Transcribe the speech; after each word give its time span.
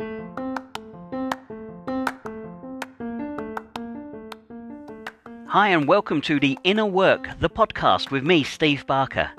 Hi, 0.00 0.06
and 5.70 5.88
welcome 5.88 6.20
to 6.20 6.38
The 6.38 6.56
Inner 6.62 6.86
Work, 6.86 7.30
the 7.40 7.50
podcast 7.50 8.12
with 8.12 8.22
me, 8.22 8.44
Steve 8.44 8.86
Barker. 8.86 9.32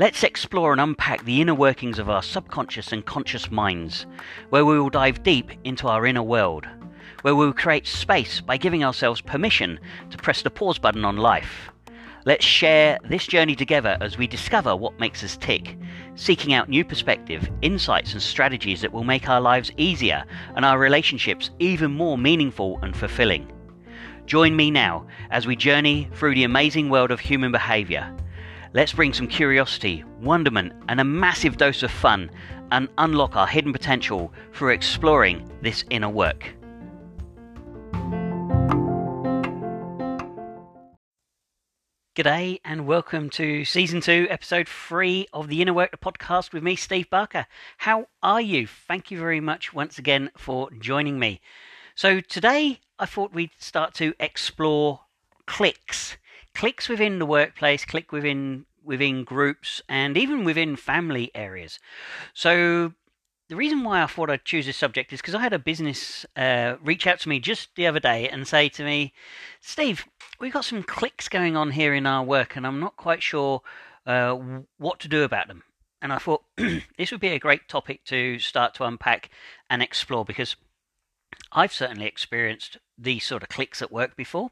Let's 0.00 0.24
explore 0.24 0.72
and 0.72 0.80
unpack 0.80 1.24
the 1.24 1.40
inner 1.40 1.54
workings 1.54 2.00
of 2.00 2.10
our 2.10 2.24
subconscious 2.24 2.90
and 2.90 3.06
conscious 3.06 3.52
minds, 3.52 4.06
where 4.48 4.64
we 4.64 4.80
will 4.80 4.90
dive 4.90 5.22
deep 5.22 5.52
into 5.62 5.86
our 5.86 6.04
inner 6.04 6.24
world, 6.24 6.66
where 7.22 7.36
we 7.36 7.46
will 7.46 7.52
create 7.52 7.86
space 7.86 8.40
by 8.40 8.56
giving 8.56 8.82
ourselves 8.82 9.20
permission 9.20 9.78
to 10.10 10.18
press 10.18 10.42
the 10.42 10.50
pause 10.50 10.80
button 10.80 11.04
on 11.04 11.18
life. 11.18 11.70
Let's 12.26 12.44
share 12.44 12.98
this 13.08 13.28
journey 13.28 13.54
together 13.54 13.96
as 14.00 14.18
we 14.18 14.26
discover 14.26 14.74
what 14.74 14.98
makes 14.98 15.22
us 15.22 15.36
tick, 15.36 15.76
seeking 16.14 16.52
out 16.52 16.68
new 16.68 16.84
perspective, 16.84 17.48
insights, 17.62 18.12
and 18.12 18.22
strategies 18.22 18.80
that 18.80 18.92
will 18.92 19.04
make 19.04 19.28
our 19.28 19.40
lives 19.40 19.72
easier 19.76 20.24
and 20.56 20.64
our 20.64 20.78
relationships 20.78 21.50
even 21.58 21.90
more 21.90 22.18
meaningful 22.18 22.78
and 22.82 22.96
fulfilling. 22.96 23.50
Join 24.26 24.54
me 24.54 24.70
now 24.70 25.06
as 25.30 25.46
we 25.46 25.56
journey 25.56 26.08
through 26.14 26.34
the 26.34 26.44
amazing 26.44 26.88
world 26.88 27.10
of 27.10 27.20
human 27.20 27.50
behavior. 27.50 28.14
Let's 28.72 28.92
bring 28.92 29.12
some 29.12 29.26
curiosity, 29.26 30.04
wonderment, 30.20 30.72
and 30.88 31.00
a 31.00 31.04
massive 31.04 31.56
dose 31.56 31.82
of 31.82 31.90
fun 31.90 32.30
and 32.70 32.88
unlock 32.98 33.34
our 33.34 33.46
hidden 33.46 33.72
potential 33.72 34.32
through 34.52 34.70
exploring 34.70 35.50
this 35.62 35.84
inner 35.90 36.08
work. 36.08 36.54
G'day 42.20 42.60
and 42.66 42.86
welcome 42.86 43.30
to 43.30 43.64
season 43.64 44.02
two, 44.02 44.26
episode 44.28 44.68
three 44.68 45.26
of 45.32 45.48
the 45.48 45.62
Inner 45.62 45.72
Work 45.72 45.98
podcast 46.02 46.52
with 46.52 46.62
me, 46.62 46.76
Steve 46.76 47.08
Barker. 47.08 47.46
How 47.78 48.08
are 48.22 48.42
you? 48.42 48.66
Thank 48.66 49.10
you 49.10 49.18
very 49.18 49.40
much 49.40 49.72
once 49.72 49.96
again 49.96 50.30
for 50.36 50.68
joining 50.70 51.18
me. 51.18 51.40
So 51.94 52.20
today 52.20 52.80
I 52.98 53.06
thought 53.06 53.32
we'd 53.32 53.52
start 53.56 53.94
to 53.94 54.12
explore 54.20 55.00
cliques 55.46 56.18
cliques 56.54 56.90
within 56.90 57.20
the 57.20 57.24
workplace, 57.24 57.86
clique 57.86 58.12
within 58.12 58.66
within 58.84 59.24
groups, 59.24 59.80
and 59.88 60.18
even 60.18 60.44
within 60.44 60.76
family 60.76 61.30
areas. 61.34 61.78
So 62.34 62.92
the 63.50 63.56
reason 63.56 63.82
why 63.82 64.00
I 64.00 64.06
thought 64.06 64.30
I'd 64.30 64.44
choose 64.44 64.66
this 64.66 64.76
subject 64.76 65.12
is 65.12 65.20
because 65.20 65.34
I 65.34 65.40
had 65.40 65.52
a 65.52 65.58
business 65.58 66.24
uh, 66.36 66.76
reach 66.84 67.08
out 67.08 67.18
to 67.20 67.28
me 67.28 67.40
just 67.40 67.74
the 67.74 67.88
other 67.88 67.98
day 67.98 68.28
and 68.28 68.46
say 68.46 68.68
to 68.68 68.84
me, 68.84 69.12
Steve, 69.60 70.06
we've 70.38 70.52
got 70.52 70.64
some 70.64 70.84
cliques 70.84 71.28
going 71.28 71.56
on 71.56 71.72
here 71.72 71.92
in 71.92 72.06
our 72.06 72.22
work, 72.22 72.54
and 72.54 72.64
I'm 72.64 72.78
not 72.78 72.96
quite 72.96 73.24
sure 73.24 73.62
uh, 74.06 74.36
what 74.78 75.00
to 75.00 75.08
do 75.08 75.24
about 75.24 75.48
them. 75.48 75.64
And 76.00 76.12
I 76.12 76.18
thought 76.18 76.44
this 76.56 77.10
would 77.10 77.20
be 77.20 77.30
a 77.30 77.40
great 77.40 77.68
topic 77.68 78.04
to 78.04 78.38
start 78.38 78.72
to 78.74 78.84
unpack 78.84 79.30
and 79.68 79.82
explore 79.82 80.24
because 80.24 80.54
I've 81.50 81.72
certainly 81.72 82.06
experienced 82.06 82.78
these 82.96 83.24
sort 83.24 83.42
of 83.42 83.48
cliques 83.48 83.82
at 83.82 83.90
work 83.90 84.14
before. 84.14 84.50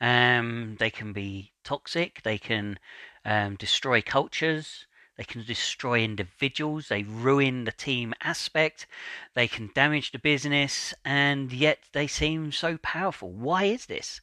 Um, 0.00 0.76
they 0.78 0.90
can 0.90 1.12
be 1.12 1.54
toxic, 1.64 2.22
they 2.22 2.38
can 2.38 2.78
um, 3.24 3.56
destroy 3.56 4.00
cultures, 4.00 4.86
they 5.18 5.24
can 5.24 5.44
destroy 5.44 6.00
individuals, 6.00 6.88
they 6.88 7.02
ruin 7.02 7.64
the 7.64 7.72
team 7.72 8.14
aspect, 8.22 8.86
they 9.34 9.48
can 9.48 9.70
damage 9.74 10.12
the 10.12 10.18
business, 10.18 10.94
and 11.04 11.52
yet 11.52 11.80
they 11.92 12.06
seem 12.06 12.52
so 12.52 12.78
powerful. 12.78 13.30
Why 13.30 13.64
is 13.64 13.86
this? 13.86 14.22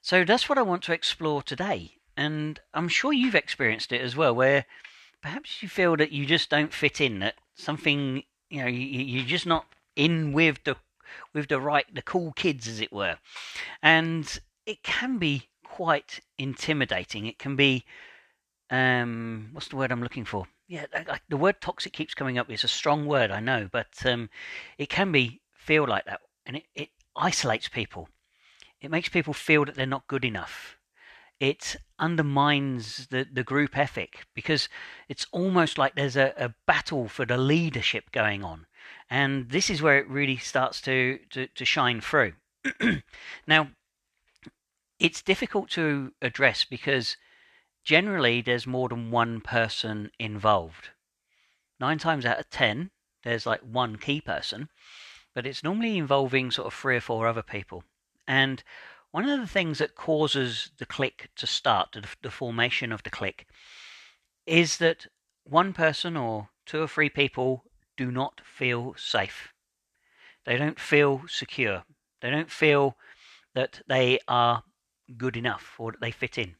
So 0.00 0.24
that's 0.24 0.48
what 0.48 0.56
I 0.56 0.62
want 0.62 0.82
to 0.84 0.92
explore 0.92 1.42
today. 1.42 1.96
And 2.16 2.60
I'm 2.72 2.88
sure 2.88 3.12
you've 3.12 3.34
experienced 3.34 3.92
it 3.92 4.00
as 4.00 4.16
well, 4.16 4.34
where 4.34 4.64
perhaps 5.20 5.62
you 5.62 5.68
feel 5.68 5.96
that 5.96 6.12
you 6.12 6.24
just 6.24 6.48
don't 6.48 6.72
fit 6.72 7.00
in, 7.00 7.18
that 7.18 7.34
something, 7.54 8.22
you 8.48 8.62
know, 8.62 8.68
you, 8.68 9.22
are 9.22 9.26
just 9.26 9.46
not 9.46 9.66
in 9.96 10.32
with 10.32 10.62
the 10.64 10.76
with 11.34 11.48
the 11.48 11.60
right, 11.60 11.86
the 11.92 12.02
cool 12.02 12.32
kids, 12.32 12.68
as 12.68 12.80
it 12.80 12.92
were. 12.92 13.18
And 13.82 14.38
it 14.64 14.82
can 14.82 15.18
be 15.18 15.48
quite 15.64 16.20
intimidating. 16.38 17.26
It 17.26 17.38
can 17.38 17.56
be, 17.56 17.84
um, 18.70 19.50
what's 19.52 19.68
the 19.68 19.76
word 19.76 19.92
I'm 19.92 20.02
looking 20.02 20.24
for? 20.24 20.46
Yeah, 20.66 20.86
the 21.28 21.36
word 21.36 21.60
toxic 21.60 21.92
keeps 21.92 22.14
coming 22.14 22.38
up. 22.38 22.50
It's 22.50 22.64
a 22.64 22.68
strong 22.68 23.06
word, 23.06 23.30
I 23.30 23.40
know, 23.40 23.68
but 23.72 24.04
um, 24.04 24.28
it 24.76 24.88
can 24.88 25.12
be 25.12 25.40
feel 25.54 25.86
like 25.86 26.04
that, 26.04 26.20
and 26.44 26.56
it, 26.56 26.64
it 26.74 26.88
isolates 27.16 27.68
people. 27.68 28.08
It 28.80 28.90
makes 28.90 29.08
people 29.08 29.32
feel 29.32 29.64
that 29.64 29.74
they're 29.74 29.86
not 29.86 30.06
good 30.06 30.24
enough 30.24 30.78
it 31.40 31.76
undermines 31.98 33.06
the, 33.08 33.26
the 33.30 33.44
group 33.44 33.76
ethic 33.76 34.26
because 34.34 34.68
it's 35.08 35.26
almost 35.30 35.78
like 35.78 35.94
there's 35.94 36.16
a, 36.16 36.32
a 36.36 36.54
battle 36.66 37.08
for 37.08 37.24
the 37.24 37.36
leadership 37.36 38.10
going 38.10 38.42
on. 38.42 38.66
And 39.10 39.50
this 39.50 39.70
is 39.70 39.80
where 39.80 39.98
it 39.98 40.08
really 40.08 40.36
starts 40.36 40.80
to, 40.82 41.18
to, 41.30 41.46
to 41.46 41.64
shine 41.64 42.00
through. 42.00 42.34
now, 43.46 43.68
it's 44.98 45.22
difficult 45.22 45.70
to 45.70 46.12
address 46.20 46.64
because 46.64 47.16
generally 47.88 48.42
there's 48.42 48.66
more 48.66 48.90
than 48.90 49.10
one 49.10 49.40
person 49.40 50.10
involved. 50.18 50.90
Nine 51.80 51.96
times 51.96 52.26
out 52.26 52.38
of 52.38 52.50
ten, 52.50 52.90
there's 53.24 53.46
like 53.46 53.62
one 53.62 53.96
key 53.96 54.20
person, 54.20 54.68
but 55.34 55.46
it's 55.46 55.64
normally 55.64 55.96
involving 55.96 56.50
sort 56.50 56.66
of 56.66 56.74
three 56.74 56.96
or 56.96 57.00
four 57.00 57.26
other 57.26 57.42
people. 57.42 57.84
And 58.26 58.62
one 59.10 59.26
of 59.26 59.40
the 59.40 59.46
things 59.46 59.78
that 59.78 59.94
causes 59.94 60.70
the 60.76 60.84
clique 60.84 61.28
to 61.36 61.46
start, 61.46 61.92
the, 61.92 62.04
the 62.20 62.30
formation 62.30 62.92
of 62.92 63.04
the 63.04 63.10
clique, 63.10 63.46
is 64.44 64.76
that 64.76 65.06
one 65.44 65.72
person 65.72 66.14
or 66.14 66.50
two 66.66 66.82
or 66.82 66.88
three 66.88 67.08
people 67.08 67.64
do 67.96 68.10
not 68.10 68.42
feel 68.44 68.96
safe. 68.98 69.54
They 70.44 70.58
don't 70.58 70.78
feel 70.78 71.22
secure. 71.26 71.84
They 72.20 72.28
don't 72.28 72.50
feel 72.50 72.98
that 73.54 73.80
they 73.88 74.18
are 74.28 74.64
good 75.16 75.38
enough 75.38 75.76
or 75.78 75.92
that 75.92 76.02
they 76.02 76.10
fit 76.10 76.36
in. 76.36 76.57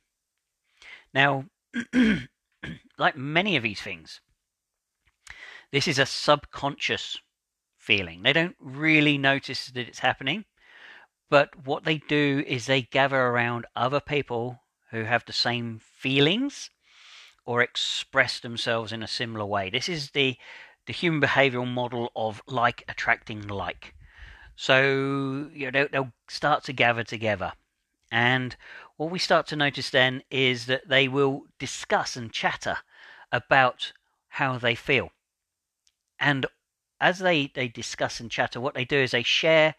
Now, 1.14 1.46
like 2.98 3.16
many 3.16 3.56
of 3.56 3.62
these 3.62 3.80
things, 3.80 4.20
this 5.72 5.88
is 5.88 5.98
a 5.98 6.06
subconscious 6.06 7.18
feeling. 7.76 8.22
They 8.22 8.32
don't 8.32 8.56
really 8.60 9.18
notice 9.18 9.66
that 9.66 9.88
it's 9.88 10.00
happening, 10.00 10.44
but 11.30 11.66
what 11.66 11.84
they 11.84 11.98
do 11.98 12.44
is 12.46 12.66
they 12.66 12.82
gather 12.82 13.20
around 13.20 13.66
other 13.76 14.00
people 14.00 14.60
who 14.90 15.04
have 15.04 15.24
the 15.24 15.32
same 15.32 15.80
feelings 15.82 16.70
or 17.44 17.62
express 17.62 18.40
themselves 18.40 18.92
in 18.92 19.02
a 19.02 19.08
similar 19.08 19.44
way. 19.44 19.70
This 19.70 19.88
is 19.88 20.10
the 20.10 20.36
the 20.86 20.92
human 20.92 21.20
behavioral 21.20 21.70
model 21.70 22.10
of 22.16 22.42
like 22.46 22.82
attracting 22.88 23.46
like. 23.46 23.94
So 24.56 25.50
you 25.52 25.70
know 25.70 25.88
they'll 25.90 26.12
start 26.28 26.64
to 26.64 26.72
gather 26.72 27.04
together, 27.04 27.52
and 28.10 28.56
what 28.98 29.10
we 29.10 29.18
start 29.18 29.46
to 29.46 29.56
notice 29.56 29.88
then 29.90 30.22
is 30.30 30.66
that 30.66 30.88
they 30.88 31.08
will 31.08 31.44
discuss 31.58 32.16
and 32.16 32.32
chatter 32.32 32.78
about 33.32 33.92
how 34.28 34.58
they 34.58 34.74
feel, 34.74 35.12
and 36.20 36.44
as 37.00 37.20
they 37.20 37.50
they 37.54 37.68
discuss 37.68 38.20
and 38.20 38.30
chatter, 38.30 38.60
what 38.60 38.74
they 38.74 38.84
do 38.84 38.98
is 38.98 39.12
they 39.12 39.22
share 39.22 39.76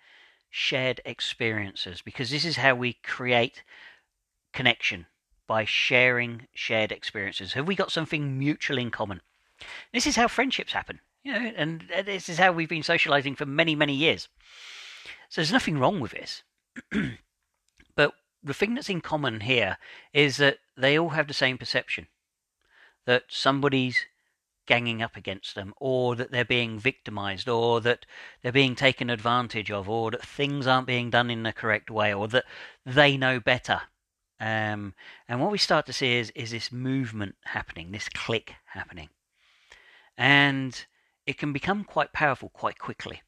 shared 0.50 1.00
experiences 1.06 2.02
because 2.02 2.32
this 2.32 2.46
is 2.46 2.56
how 2.56 2.74
we 2.74 2.94
create 2.94 3.62
connection 4.52 5.06
by 5.46 5.66
sharing 5.66 6.48
shared 6.54 6.92
experiences. 6.92 7.54
Have 7.54 7.68
we 7.68 7.76
got 7.76 7.92
something 7.92 8.40
mutual 8.40 8.78
in 8.78 8.90
common? 8.90 9.22
This 9.92 10.08
is 10.08 10.16
how 10.16 10.28
friendships 10.28 10.74
happen, 10.74 11.02
you 11.24 11.34
know, 11.34 11.52
and 11.56 11.84
this 12.06 12.30
is 12.30 12.38
how 12.38 12.54
we've 12.54 12.70
been 12.70 12.84
socializing 12.84 13.36
for 13.36 13.46
many, 13.46 13.76
many 13.76 13.94
years. 13.94 14.30
So 15.28 15.42
there's 15.42 15.52
nothing 15.52 15.78
wrong 15.78 16.00
with 16.00 16.12
this. 16.12 16.44
the 18.44 18.54
thing 18.54 18.74
that's 18.74 18.90
in 18.90 19.02
common 19.02 19.42
here 19.42 19.78
is 20.14 20.38
that 20.38 20.60
they 20.78 20.98
all 20.98 21.10
have 21.10 21.28
the 21.28 21.34
same 21.34 21.58
perception 21.58 22.08
that 23.06 23.24
somebody's 23.30 24.06
ganging 24.66 25.02
up 25.02 25.16
against 25.16 25.56
them, 25.56 25.74
or 25.78 26.16
that 26.16 26.32
they're 26.32 26.46
being 26.46 26.78
victimized, 26.78 27.50
or 27.50 27.82
that 27.82 28.06
they're 28.44 28.52
being 28.52 28.76
taken 28.76 29.10
advantage 29.10 29.72
of, 29.72 29.90
or 29.90 30.12
that 30.12 30.22
things 30.22 30.68
aren't 30.68 30.86
being 30.86 31.10
done 31.10 31.32
in 31.32 31.42
the 31.42 31.52
correct 31.52 31.90
way, 31.90 32.14
or 32.14 32.28
that 32.28 32.46
they 32.86 33.18
know 33.18 33.40
better. 33.40 33.82
Um, 34.40 34.94
and 35.28 35.42
what 35.42 35.52
we 35.52 35.58
start 35.58 35.88
to 35.88 35.94
see 35.94 36.18
is, 36.18 36.32
is 36.36 36.52
this 36.52 36.72
movement 36.72 37.36
happening, 37.46 37.92
this 37.92 38.10
clique 38.10 38.54
happening. 38.68 39.10
And 40.16 40.86
it 41.26 41.38
can 41.38 41.52
become 41.52 41.84
quite 41.84 42.14
powerful 42.14 42.50
quite 42.50 42.78
quickly. 42.78 43.24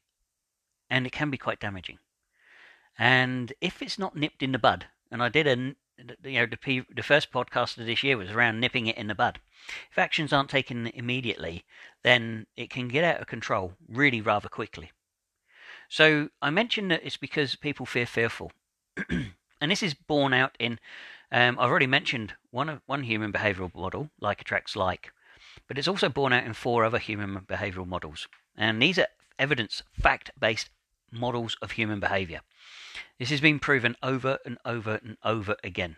And 0.88 1.06
it 1.06 1.12
can 1.12 1.28
be 1.28 1.38
quite 1.38 1.58
damaging. 1.58 1.98
And 2.98 3.52
if 3.60 3.82
it's 3.82 3.98
not 3.98 4.14
nipped 4.14 4.42
in 4.42 4.52
the 4.52 4.58
bud, 4.58 4.86
and 5.12 5.22
I 5.22 5.28
did 5.28 5.46
a 5.46 5.74
you 6.24 6.40
know 6.40 6.46
the, 6.46 6.84
the 6.96 7.02
first 7.02 7.30
podcast 7.30 7.78
of 7.78 7.86
this 7.86 8.02
year 8.02 8.16
was 8.16 8.30
around 8.30 8.58
nipping 8.58 8.86
it 8.86 8.96
in 8.96 9.06
the 9.06 9.14
bud. 9.14 9.38
If 9.90 9.98
actions 9.98 10.32
aren't 10.32 10.50
taken 10.50 10.88
immediately, 10.88 11.64
then 12.02 12.46
it 12.56 12.70
can 12.70 12.88
get 12.88 13.04
out 13.04 13.20
of 13.20 13.28
control 13.28 13.74
really 13.88 14.20
rather 14.20 14.48
quickly. 14.48 14.90
So 15.88 16.30
I 16.40 16.50
mentioned 16.50 16.90
that 16.90 17.04
it's 17.04 17.18
because 17.18 17.54
people 17.54 17.86
fear 17.86 18.06
fearful, 18.06 18.50
and 19.08 19.70
this 19.70 19.82
is 19.82 19.94
borne 19.94 20.32
out 20.32 20.56
in. 20.58 20.80
Um, 21.30 21.58
I've 21.58 21.70
already 21.70 21.86
mentioned 21.86 22.34
one 22.50 22.80
one 22.86 23.04
human 23.04 23.32
behavioural 23.32 23.74
model, 23.74 24.10
like 24.20 24.40
attracts 24.40 24.74
like, 24.74 25.12
but 25.68 25.78
it's 25.78 25.88
also 25.88 26.08
borne 26.08 26.32
out 26.32 26.44
in 26.44 26.54
four 26.54 26.84
other 26.84 26.98
human 26.98 27.40
behavioural 27.40 27.86
models, 27.86 28.26
and 28.56 28.82
these 28.82 28.98
are 28.98 29.06
evidence 29.38 29.82
fact 30.00 30.30
based 30.38 30.70
models 31.12 31.56
of 31.62 31.72
human 31.72 32.00
behavior. 32.00 32.40
This 33.18 33.30
has 33.30 33.40
been 33.40 33.58
proven 33.58 33.96
over 34.02 34.38
and 34.44 34.58
over 34.64 35.00
and 35.04 35.16
over 35.22 35.56
again. 35.62 35.96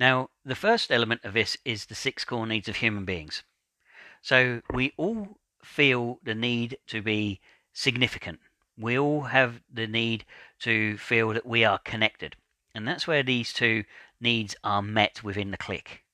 Now, 0.00 0.30
the 0.44 0.54
first 0.54 0.92
element 0.92 1.24
of 1.24 1.34
this 1.34 1.56
is 1.64 1.86
the 1.86 1.94
six 1.94 2.24
core 2.24 2.46
needs 2.46 2.68
of 2.68 2.76
human 2.76 3.04
beings. 3.04 3.42
So 4.22 4.62
we 4.72 4.92
all 4.96 5.38
feel 5.62 6.20
the 6.22 6.34
need 6.34 6.78
to 6.86 7.02
be 7.02 7.40
significant. 7.72 8.40
We 8.78 8.98
all 8.98 9.22
have 9.22 9.60
the 9.72 9.86
need 9.86 10.24
to 10.60 10.96
feel 10.98 11.30
that 11.30 11.46
we 11.46 11.64
are 11.64 11.78
connected. 11.78 12.36
And 12.74 12.86
that's 12.86 13.06
where 13.06 13.22
these 13.22 13.52
two 13.52 13.84
needs 14.20 14.54
are 14.62 14.82
met 14.82 15.24
within 15.24 15.50
the 15.50 15.56
clique. 15.56 16.04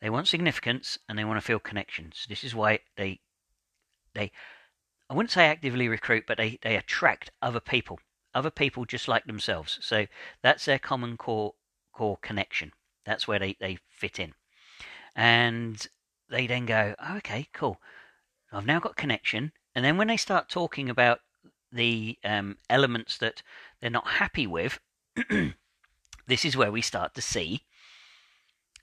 They 0.00 0.10
want 0.10 0.28
significance 0.28 0.98
and 1.08 1.18
they 1.18 1.24
want 1.24 1.38
to 1.38 1.44
feel 1.46 1.58
connections. 1.58 2.26
This 2.28 2.44
is 2.44 2.54
why 2.54 2.80
they 2.96 3.20
they 4.14 4.32
I 5.10 5.14
wouldn't 5.14 5.30
say 5.30 5.46
actively 5.46 5.88
recruit, 5.88 6.24
but 6.26 6.36
they, 6.36 6.58
they 6.62 6.76
attract 6.76 7.30
other 7.40 7.60
people. 7.60 7.98
Other 8.34 8.50
people 8.50 8.84
just 8.84 9.08
like 9.08 9.24
themselves. 9.24 9.78
So 9.80 10.06
that's 10.42 10.64
their 10.64 10.78
common 10.78 11.16
core 11.16 11.54
core 11.92 12.18
connection. 12.18 12.72
That's 13.04 13.26
where 13.26 13.38
they, 13.38 13.56
they 13.58 13.78
fit 13.88 14.20
in. 14.20 14.34
And 15.16 15.84
they 16.30 16.46
then 16.46 16.66
go, 16.66 16.94
oh, 16.98 17.16
okay, 17.16 17.48
cool. 17.52 17.80
I've 18.52 18.66
now 18.66 18.78
got 18.78 18.96
connection. 18.96 19.52
And 19.74 19.84
then 19.84 19.96
when 19.96 20.08
they 20.08 20.16
start 20.16 20.48
talking 20.48 20.88
about 20.88 21.20
the 21.72 22.18
um, 22.22 22.58
elements 22.70 23.18
that 23.18 23.42
they're 23.80 23.90
not 23.90 24.06
happy 24.06 24.46
with, 24.46 24.78
this 26.26 26.44
is 26.44 26.56
where 26.56 26.70
we 26.70 26.82
start 26.82 27.14
to 27.14 27.22
see 27.22 27.62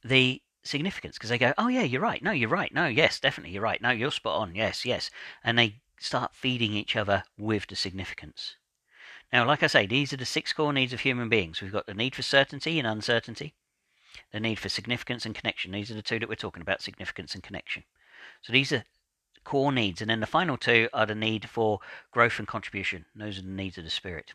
the 0.04 0.42
significance 0.63 1.18
because 1.18 1.30
they 1.30 1.38
go, 1.38 1.54
oh 1.57 1.68
yeah, 1.68 1.83
you're 1.83 2.01
right. 2.01 2.22
No, 2.22 2.31
you're 2.31 2.50
right. 2.50 2.74
No, 2.74 2.88
yes, 2.88 3.19
definitely, 3.19 3.54
you're 3.54 3.63
right. 3.63 3.81
No, 3.81 3.92
you're 3.92 4.12
spot 4.12 4.39
on. 4.42 4.56
Yes, 4.56 4.86
yes, 4.86 5.10
and 5.44 5.57
they 5.57 5.81
start 6.00 6.36
feeding 6.36 6.74
each 6.74 6.95
other 6.95 7.24
with 7.38 7.68
the 7.68 7.75
significance. 7.75 8.56
Now, 9.33 9.45
like 9.45 9.63
I 9.63 9.68
say, 9.68 9.86
these 9.86 10.13
are 10.13 10.18
the 10.18 10.25
six 10.25 10.53
core 10.53 10.74
needs 10.74 10.94
of 10.94 11.01
human 11.01 11.30
beings. 11.30 11.62
We've 11.62 11.71
got 11.71 11.88
the 11.88 11.94
need 11.94 12.15
for 12.15 12.21
certainty 12.21 12.77
and 12.80 12.88
uncertainty, 12.88 13.53
the 14.31 14.39
need 14.39 14.59
for 14.59 14.69
significance 14.69 15.25
and 15.25 15.36
connection. 15.36 15.71
These 15.71 15.92
are 15.92 15.95
the 15.95 16.01
two 16.01 16.19
that 16.19 16.30
we're 16.30 16.36
talking 16.36 16.62
about: 16.62 16.81
significance 16.81 17.33
and 17.33 17.44
connection. 17.44 17.83
So 18.42 18.53
these 18.53 18.71
are 18.71 18.83
core 19.44 19.71
needs, 19.71 20.01
and 20.01 20.09
then 20.09 20.19
the 20.19 20.27
final 20.27 20.57
two 20.57 20.89
are 20.94 21.06
the 21.06 21.15
need 21.15 21.50
for 21.50 21.80
growth 22.12 22.39
and 22.39 22.48
contribution. 22.48 23.06
Those 23.15 23.39
are 23.39 23.44
the 23.44 23.48
needs 23.48 23.77
of 23.77 23.83
the 23.83 23.89
spirit. 23.89 24.33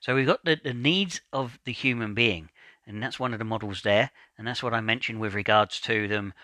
So 0.00 0.14
we've 0.14 0.26
got 0.26 0.44
the, 0.44 0.58
the 0.62 0.74
needs 0.74 1.20
of 1.32 1.58
the 1.64 1.72
human 1.72 2.14
being, 2.14 2.50
and 2.86 3.02
that's 3.02 3.20
one 3.20 3.32
of 3.32 3.38
the 3.38 3.44
models 3.44 3.82
there, 3.82 4.10
and 4.36 4.46
that's 4.46 4.62
what 4.62 4.74
I 4.74 4.80
mentioned 4.80 5.20
with 5.20 5.34
regards 5.34 5.80
to 5.82 6.08
them 6.08 6.34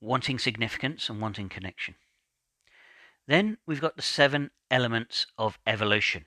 wanting 0.00 0.38
significance 0.38 1.08
and 1.08 1.20
wanting 1.20 1.48
connection. 1.48 1.94
Then 3.26 3.58
we've 3.66 3.80
got 3.80 3.96
the 3.96 4.02
seven 4.02 4.50
elements 4.70 5.26
of 5.38 5.58
evolution. 5.66 6.26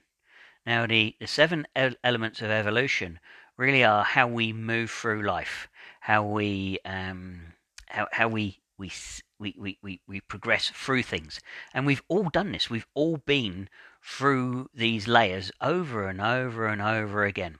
Now, 0.66 0.86
the, 0.86 1.16
the 1.20 1.26
seven 1.26 1.66
elements 2.04 2.42
of 2.42 2.50
evolution 2.50 3.20
really 3.56 3.84
are 3.84 4.04
how 4.04 4.26
we 4.26 4.52
move 4.52 4.90
through 4.90 5.22
life, 5.22 5.68
how 6.00 6.22
we 6.22 6.78
um, 6.84 7.54
how 7.86 8.06
how 8.12 8.28
we 8.28 8.60
we, 8.78 8.92
we 9.38 9.78
we 9.82 10.00
we 10.06 10.20
progress 10.20 10.70
through 10.70 11.02
things, 11.02 11.40
and 11.74 11.86
we've 11.86 12.02
all 12.08 12.28
done 12.30 12.52
this. 12.52 12.70
We've 12.70 12.86
all 12.94 13.18
been 13.18 13.68
through 14.02 14.68
these 14.74 15.08
layers 15.08 15.50
over 15.60 16.08
and 16.08 16.20
over 16.20 16.66
and 16.66 16.80
over 16.80 17.24
again. 17.24 17.58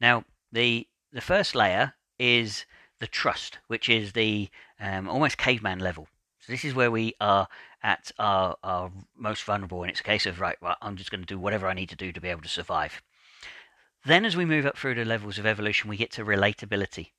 Now, 0.00 0.24
the 0.50 0.86
the 1.12 1.20
first 1.20 1.54
layer 1.54 1.94
is 2.18 2.66
the 3.00 3.06
trust, 3.06 3.58
which 3.66 3.88
is 3.88 4.12
the 4.12 4.48
um, 4.78 5.08
almost 5.08 5.38
caveman 5.38 5.78
level. 5.78 6.08
So 6.40 6.52
this 6.52 6.64
is 6.64 6.74
where 6.74 6.90
we 6.90 7.14
are 7.20 7.48
at 7.82 8.12
our, 8.18 8.56
our 8.62 8.90
most 9.16 9.44
vulnerable, 9.44 9.82
and 9.82 9.90
it's 9.90 10.00
a 10.00 10.04
case 10.04 10.26
of 10.26 10.40
right, 10.40 10.56
well, 10.62 10.76
I'm 10.80 10.96
just 10.96 11.10
going 11.10 11.22
to 11.22 11.26
do 11.26 11.38
whatever 11.38 11.66
I 11.66 11.74
need 11.74 11.88
to 11.88 11.96
do 11.96 12.12
to 12.12 12.20
be 12.20 12.28
able 12.28 12.42
to 12.42 12.48
survive. 12.48 13.02
Then, 14.04 14.24
as 14.24 14.36
we 14.36 14.44
move 14.44 14.66
up 14.66 14.76
through 14.76 14.94
the 14.96 15.04
levels 15.04 15.38
of 15.38 15.46
evolution, 15.46 15.88
we 15.88 15.96
get 15.96 16.10
to 16.12 16.24
relatability. 16.24 17.10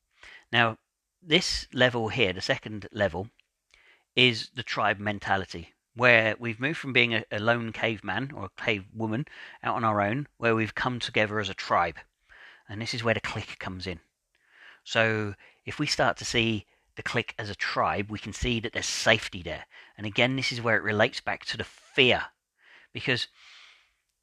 Now, 0.51 0.77
this 1.21 1.67
level 1.73 2.09
here, 2.09 2.33
the 2.33 2.41
second 2.41 2.87
level, 2.91 3.29
is 4.15 4.49
the 4.55 4.63
tribe 4.63 4.99
mentality, 4.99 5.73
where 5.95 6.35
we've 6.39 6.59
moved 6.59 6.79
from 6.79 6.93
being 6.93 7.13
a, 7.13 7.23
a 7.31 7.39
lone 7.39 7.71
caveman 7.71 8.31
or 8.35 8.45
a 8.45 8.61
cave 8.61 8.85
woman 8.93 9.25
out 9.63 9.75
on 9.75 9.83
our 9.83 10.01
own, 10.01 10.27
where 10.37 10.55
we've 10.55 10.75
come 10.75 10.99
together 10.99 11.39
as 11.39 11.49
a 11.49 11.53
tribe. 11.53 11.97
And 12.69 12.81
this 12.81 12.93
is 12.93 13.03
where 13.03 13.13
the 13.13 13.19
clique 13.21 13.59
comes 13.59 13.87
in. 13.87 13.99
So 14.83 15.35
if 15.65 15.79
we 15.79 15.87
start 15.87 16.17
to 16.17 16.25
see 16.25 16.65
the 16.95 17.03
clique 17.03 17.33
as 17.39 17.49
a 17.49 17.55
tribe, 17.55 18.09
we 18.09 18.19
can 18.19 18.33
see 18.33 18.59
that 18.59 18.73
there's 18.73 18.85
safety 18.85 19.41
there. 19.41 19.65
And 19.97 20.07
again, 20.07 20.35
this 20.35 20.51
is 20.51 20.61
where 20.61 20.75
it 20.75 20.83
relates 20.83 21.21
back 21.21 21.45
to 21.45 21.57
the 21.57 21.63
fear. 21.63 22.25
Because 22.93 23.27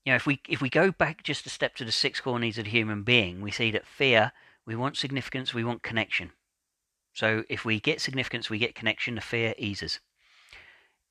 you 0.05 0.13
know, 0.13 0.17
if 0.17 0.27
we 0.27 0.41
if 0.49 0.61
we 0.61 0.71
go 0.71 0.91
back 0.91 1.23
just 1.23 1.47
a 1.47 1.51
step 1.51 1.75
to 1.77 1.85
the 1.85 1.93
six 1.93 2.21
core 2.21 2.39
needs 2.39 2.59
of 2.59 2.65
the 2.65 2.71
human 2.71 3.03
being, 3.03 3.41
we 3.41 3.51
see 3.51 3.71
that 3.71 3.87
fear, 3.87 4.33
we 4.67 4.75
want 4.75 4.97
significance, 4.97 5.53
we 5.53 5.65
want 5.65 5.83
connection. 5.83 6.33
So 7.13 7.45
if 7.49 7.65
we 7.65 7.81
get 7.81 8.01
significance, 8.01 8.49
we 8.49 8.59
get 8.59 8.75
connection, 8.75 9.17
the 9.17 9.21
fear 9.21 9.55
eases. 9.59 10.01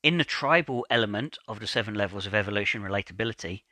In 0.02 0.18
the 0.18 0.24
tribal 0.24 0.86
element 0.90 1.38
of 1.46 1.60
the 1.60 1.66
seven 1.66 1.94
levels 1.94 2.26
of 2.26 2.34
evolution 2.34 2.82
relatability, 2.82 3.62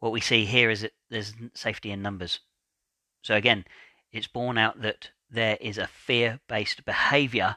what 0.00 0.12
we 0.12 0.20
see 0.20 0.44
here 0.44 0.70
is 0.70 0.82
that 0.82 0.92
there's 1.08 1.34
safety 1.54 1.90
in 1.90 2.02
numbers. 2.02 2.40
So 3.22 3.34
again, 3.34 3.64
it's 4.12 4.26
borne 4.26 4.58
out 4.58 4.82
that 4.82 5.10
there 5.30 5.56
is 5.60 5.78
a 5.78 5.86
fear 5.86 6.40
based 6.48 6.84
behavior 6.84 7.56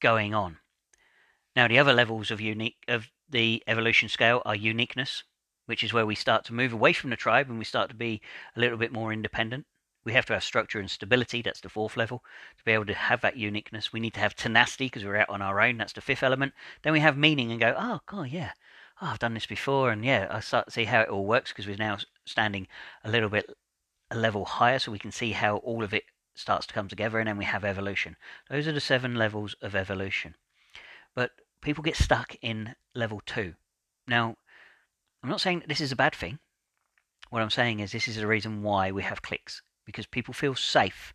going 0.00 0.34
on. 0.34 0.58
Now, 1.56 1.66
the 1.66 1.78
other 1.78 1.94
levels 1.94 2.30
of 2.30 2.38
unique 2.38 2.76
of 2.86 3.10
the 3.26 3.62
evolution 3.66 4.10
scale 4.10 4.42
are 4.44 4.54
uniqueness, 4.54 5.24
which 5.64 5.82
is 5.82 5.90
where 5.90 6.04
we 6.04 6.14
start 6.14 6.44
to 6.44 6.54
move 6.54 6.74
away 6.74 6.92
from 6.92 7.08
the 7.08 7.16
tribe 7.16 7.48
and 7.48 7.58
we 7.58 7.64
start 7.64 7.88
to 7.88 7.96
be 7.96 8.20
a 8.54 8.60
little 8.60 8.76
bit 8.76 8.92
more 8.92 9.10
independent. 9.10 9.64
We 10.04 10.12
have 10.12 10.26
to 10.26 10.34
have 10.34 10.44
structure 10.44 10.78
and 10.78 10.90
stability. 10.90 11.40
That's 11.40 11.62
the 11.62 11.70
fourth 11.70 11.96
level. 11.96 12.22
To 12.58 12.64
be 12.64 12.72
able 12.72 12.84
to 12.84 12.94
have 12.94 13.22
that 13.22 13.38
uniqueness, 13.38 13.90
we 13.90 14.00
need 14.00 14.12
to 14.14 14.20
have 14.20 14.36
tenacity 14.36 14.86
because 14.86 15.02
we're 15.02 15.16
out 15.16 15.30
on 15.30 15.40
our 15.40 15.58
own. 15.60 15.78
That's 15.78 15.94
the 15.94 16.02
fifth 16.02 16.22
element. 16.22 16.52
Then 16.82 16.92
we 16.92 17.00
have 17.00 17.16
meaning 17.16 17.50
and 17.50 17.58
go, 17.58 17.74
oh, 17.76 18.00
God, 18.06 18.28
yeah, 18.28 18.52
oh, 19.00 19.06
I've 19.06 19.18
done 19.18 19.34
this 19.34 19.46
before. 19.46 19.90
And 19.90 20.04
yeah, 20.04 20.28
I 20.30 20.40
start 20.40 20.66
to 20.66 20.72
see 20.72 20.84
how 20.84 21.00
it 21.00 21.08
all 21.08 21.24
works 21.24 21.52
because 21.52 21.66
we're 21.66 21.76
now 21.76 21.96
standing 22.26 22.68
a 23.02 23.10
little 23.10 23.30
bit 23.30 23.50
a 24.10 24.16
level 24.16 24.44
higher 24.44 24.78
so 24.78 24.92
we 24.92 24.98
can 24.98 25.10
see 25.10 25.32
how 25.32 25.56
all 25.56 25.82
of 25.82 25.94
it 25.94 26.04
starts 26.34 26.66
to 26.66 26.74
come 26.74 26.86
together 26.86 27.18
and 27.18 27.26
then 27.26 27.38
we 27.38 27.46
have 27.46 27.64
evolution. 27.64 28.16
Those 28.50 28.68
are 28.68 28.72
the 28.72 28.80
seven 28.80 29.14
levels 29.14 29.56
of 29.62 29.74
evolution. 29.74 30.36
But 31.16 31.30
people 31.62 31.82
get 31.82 31.96
stuck 31.96 32.34
in 32.42 32.74
level 32.94 33.20
two. 33.24 33.54
Now, 34.06 34.36
I'm 35.22 35.30
not 35.30 35.40
saying 35.40 35.60
that 35.60 35.68
this 35.68 35.80
is 35.80 35.92
a 35.92 35.96
bad 35.96 36.14
thing. 36.14 36.38
What 37.30 37.42
I'm 37.42 37.50
saying 37.50 37.80
is 37.80 37.92
this 37.92 38.08
is 38.08 38.16
the 38.16 38.26
reason 38.26 38.62
why 38.62 38.92
we 38.92 39.02
have 39.02 39.22
cliques 39.22 39.62
because 39.84 40.06
people 40.06 40.34
feel 40.34 40.54
safe 40.54 41.14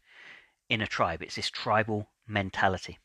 in 0.70 0.82
a 0.82 0.88
tribe. 0.88 1.22
It's 1.22 1.36
this 1.36 1.50
tribal 1.50 2.10
mentality. 2.28 2.98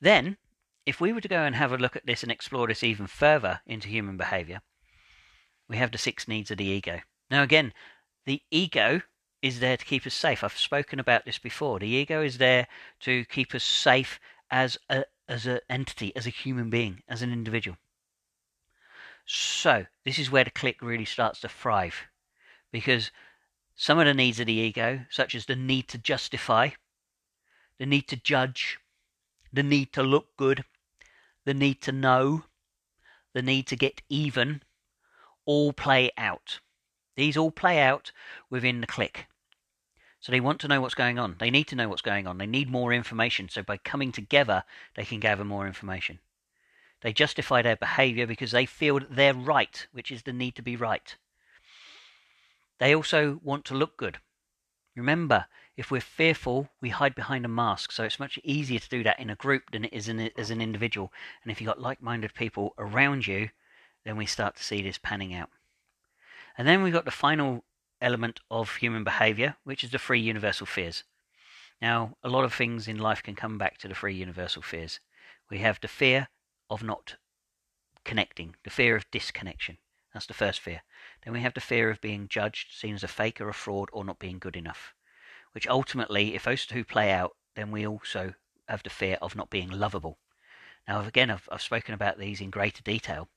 Then, 0.00 0.36
if 0.84 1.00
we 1.00 1.12
were 1.12 1.20
to 1.20 1.28
go 1.28 1.42
and 1.42 1.54
have 1.54 1.72
a 1.72 1.78
look 1.78 1.96
at 1.96 2.06
this 2.06 2.22
and 2.22 2.32
explore 2.32 2.66
this 2.66 2.82
even 2.82 3.06
further 3.06 3.60
into 3.66 3.88
human 3.88 4.16
behavior, 4.16 4.60
we 5.68 5.76
have 5.76 5.92
the 5.92 5.98
six 5.98 6.26
needs 6.26 6.50
of 6.50 6.58
the 6.58 6.64
ego. 6.64 7.00
Now, 7.30 7.42
again, 7.42 7.72
the 8.26 8.42
ego 8.50 9.02
is 9.40 9.60
there 9.60 9.76
to 9.76 9.84
keep 9.84 10.06
us 10.06 10.14
safe. 10.14 10.44
I've 10.44 10.56
spoken 10.58 11.00
about 11.00 11.24
this 11.24 11.38
before. 11.38 11.78
The 11.78 11.88
ego 11.88 12.22
is 12.22 12.38
there 12.38 12.68
to 13.00 13.24
keep 13.26 13.54
us 13.54 13.64
safe 13.64 14.20
as 14.50 14.78
a 14.88 15.04
as 15.32 15.46
an 15.46 15.60
entity, 15.68 16.14
as 16.14 16.26
a 16.26 16.30
human 16.30 16.70
being, 16.70 17.02
as 17.08 17.22
an 17.22 17.32
individual. 17.32 17.78
So 19.24 19.86
this 20.04 20.18
is 20.18 20.30
where 20.30 20.44
the 20.44 20.50
clique 20.50 20.82
really 20.82 21.04
starts 21.04 21.40
to 21.40 21.48
thrive, 21.48 21.94
because 22.70 23.10
some 23.74 23.98
of 23.98 24.06
the 24.06 24.14
needs 24.14 24.38
of 24.38 24.46
the 24.46 24.52
ego, 24.52 25.06
such 25.10 25.34
as 25.34 25.46
the 25.46 25.56
need 25.56 25.88
to 25.88 25.98
justify, 25.98 26.70
the 27.78 27.86
need 27.86 28.06
to 28.08 28.16
judge, 28.16 28.78
the 29.52 29.62
need 29.62 29.92
to 29.94 30.02
look 30.02 30.36
good, 30.36 30.64
the 31.44 31.54
need 31.54 31.80
to 31.82 31.92
know, 31.92 32.44
the 33.32 33.42
need 33.42 33.66
to 33.68 33.76
get 33.76 34.02
even, 34.08 34.62
all 35.46 35.72
play 35.72 36.10
out. 36.18 36.60
These 37.16 37.36
all 37.36 37.50
play 37.50 37.80
out 37.80 38.12
within 38.50 38.80
the 38.80 38.86
clique. 38.86 39.26
So 40.22 40.30
they 40.30 40.40
want 40.40 40.60
to 40.60 40.68
know 40.68 40.80
what's 40.80 40.94
going 40.94 41.18
on. 41.18 41.34
They 41.40 41.50
need 41.50 41.66
to 41.68 41.76
know 41.76 41.88
what's 41.88 42.00
going 42.00 42.28
on. 42.28 42.38
They 42.38 42.46
need 42.46 42.70
more 42.70 42.92
information. 42.92 43.48
So 43.48 43.64
by 43.64 43.76
coming 43.76 44.12
together, 44.12 44.62
they 44.94 45.04
can 45.04 45.18
gather 45.18 45.44
more 45.44 45.66
information. 45.66 46.20
They 47.00 47.12
justify 47.12 47.60
their 47.60 47.74
behavior 47.74 48.24
because 48.24 48.52
they 48.52 48.64
feel 48.64 49.00
that 49.00 49.16
they're 49.16 49.34
right, 49.34 49.84
which 49.90 50.12
is 50.12 50.22
the 50.22 50.32
need 50.32 50.54
to 50.54 50.62
be 50.62 50.76
right. 50.76 51.16
They 52.78 52.94
also 52.94 53.40
want 53.42 53.64
to 53.66 53.74
look 53.74 53.96
good. 53.96 54.18
Remember, 54.94 55.46
if 55.76 55.90
we're 55.90 56.00
fearful, 56.00 56.68
we 56.80 56.90
hide 56.90 57.16
behind 57.16 57.44
a 57.44 57.48
mask. 57.48 57.90
So 57.90 58.04
it's 58.04 58.20
much 58.20 58.38
easier 58.44 58.78
to 58.78 58.88
do 58.88 59.02
that 59.02 59.18
in 59.18 59.28
a 59.28 59.34
group 59.34 59.72
than 59.72 59.86
it 59.86 59.92
is 59.92 60.06
in, 60.06 60.30
as 60.38 60.50
an 60.52 60.60
individual. 60.60 61.12
And 61.42 61.50
if 61.50 61.60
you've 61.60 61.66
got 61.66 61.80
like 61.80 62.00
minded 62.00 62.32
people 62.34 62.74
around 62.78 63.26
you, 63.26 63.48
then 64.04 64.16
we 64.16 64.26
start 64.26 64.54
to 64.54 64.62
see 64.62 64.82
this 64.82 64.98
panning 64.98 65.34
out. 65.34 65.50
And 66.56 66.68
then 66.68 66.84
we've 66.84 66.92
got 66.92 67.06
the 67.06 67.10
final 67.10 67.64
element 68.02 68.40
of 68.50 68.76
human 68.76 69.04
behavior, 69.04 69.56
which 69.64 69.84
is 69.84 69.90
the 69.90 69.98
three 69.98 70.20
universal 70.20 70.66
fears. 70.66 71.04
Now, 71.80 72.16
a 72.22 72.28
lot 72.28 72.44
of 72.44 72.54
things 72.54 72.86
in 72.86 72.98
life 72.98 73.22
can 73.22 73.34
come 73.34 73.58
back 73.58 73.78
to 73.78 73.88
the 73.88 73.94
three 73.94 74.14
universal 74.14 74.62
fears. 74.62 75.00
We 75.50 75.58
have 75.58 75.80
the 75.80 75.88
fear 75.88 76.28
of 76.68 76.82
not 76.82 77.16
connecting, 78.04 78.56
the 78.64 78.70
fear 78.70 78.96
of 78.96 79.10
disconnection. 79.10 79.78
That's 80.12 80.26
the 80.26 80.34
first 80.34 80.60
fear. 80.60 80.82
Then 81.24 81.32
we 81.32 81.40
have 81.40 81.54
the 81.54 81.60
fear 81.60 81.90
of 81.90 82.00
being 82.00 82.28
judged, 82.28 82.72
seen 82.72 82.94
as 82.94 83.02
a 83.02 83.08
fake 83.08 83.40
or 83.40 83.48
a 83.48 83.54
fraud, 83.54 83.88
or 83.92 84.04
not 84.04 84.18
being 84.18 84.38
good 84.38 84.56
enough. 84.56 84.94
Which 85.52 85.66
ultimately, 85.66 86.34
if 86.34 86.44
those 86.44 86.66
two 86.66 86.84
play 86.84 87.10
out, 87.10 87.36
then 87.56 87.70
we 87.70 87.86
also 87.86 88.34
have 88.68 88.82
the 88.82 88.90
fear 88.90 89.18
of 89.20 89.36
not 89.36 89.50
being 89.50 89.70
lovable. 89.70 90.18
Now, 90.86 91.00
again, 91.00 91.30
I've, 91.30 91.48
I've 91.50 91.62
spoken 91.62 91.94
about 91.94 92.18
these 92.18 92.40
in 92.40 92.50
greater 92.50 92.82
detail, 92.82 93.28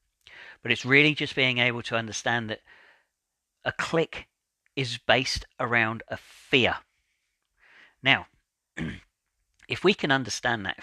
but 0.62 0.72
it's 0.72 0.86
really 0.86 1.14
just 1.14 1.36
being 1.36 1.60
able 1.60 1.82
to 1.84 1.96
understand 1.96 2.50
that 2.50 2.62
a 3.64 3.72
clique 3.72 4.28
is 4.76 4.98
based 4.98 5.46
around 5.60 6.04
a 6.08 6.18
fear. 6.18 6.78
Now, 8.04 8.28
if 9.70 9.84
we 9.84 9.94
can 9.94 10.12
understand 10.12 10.66
that, 10.66 10.78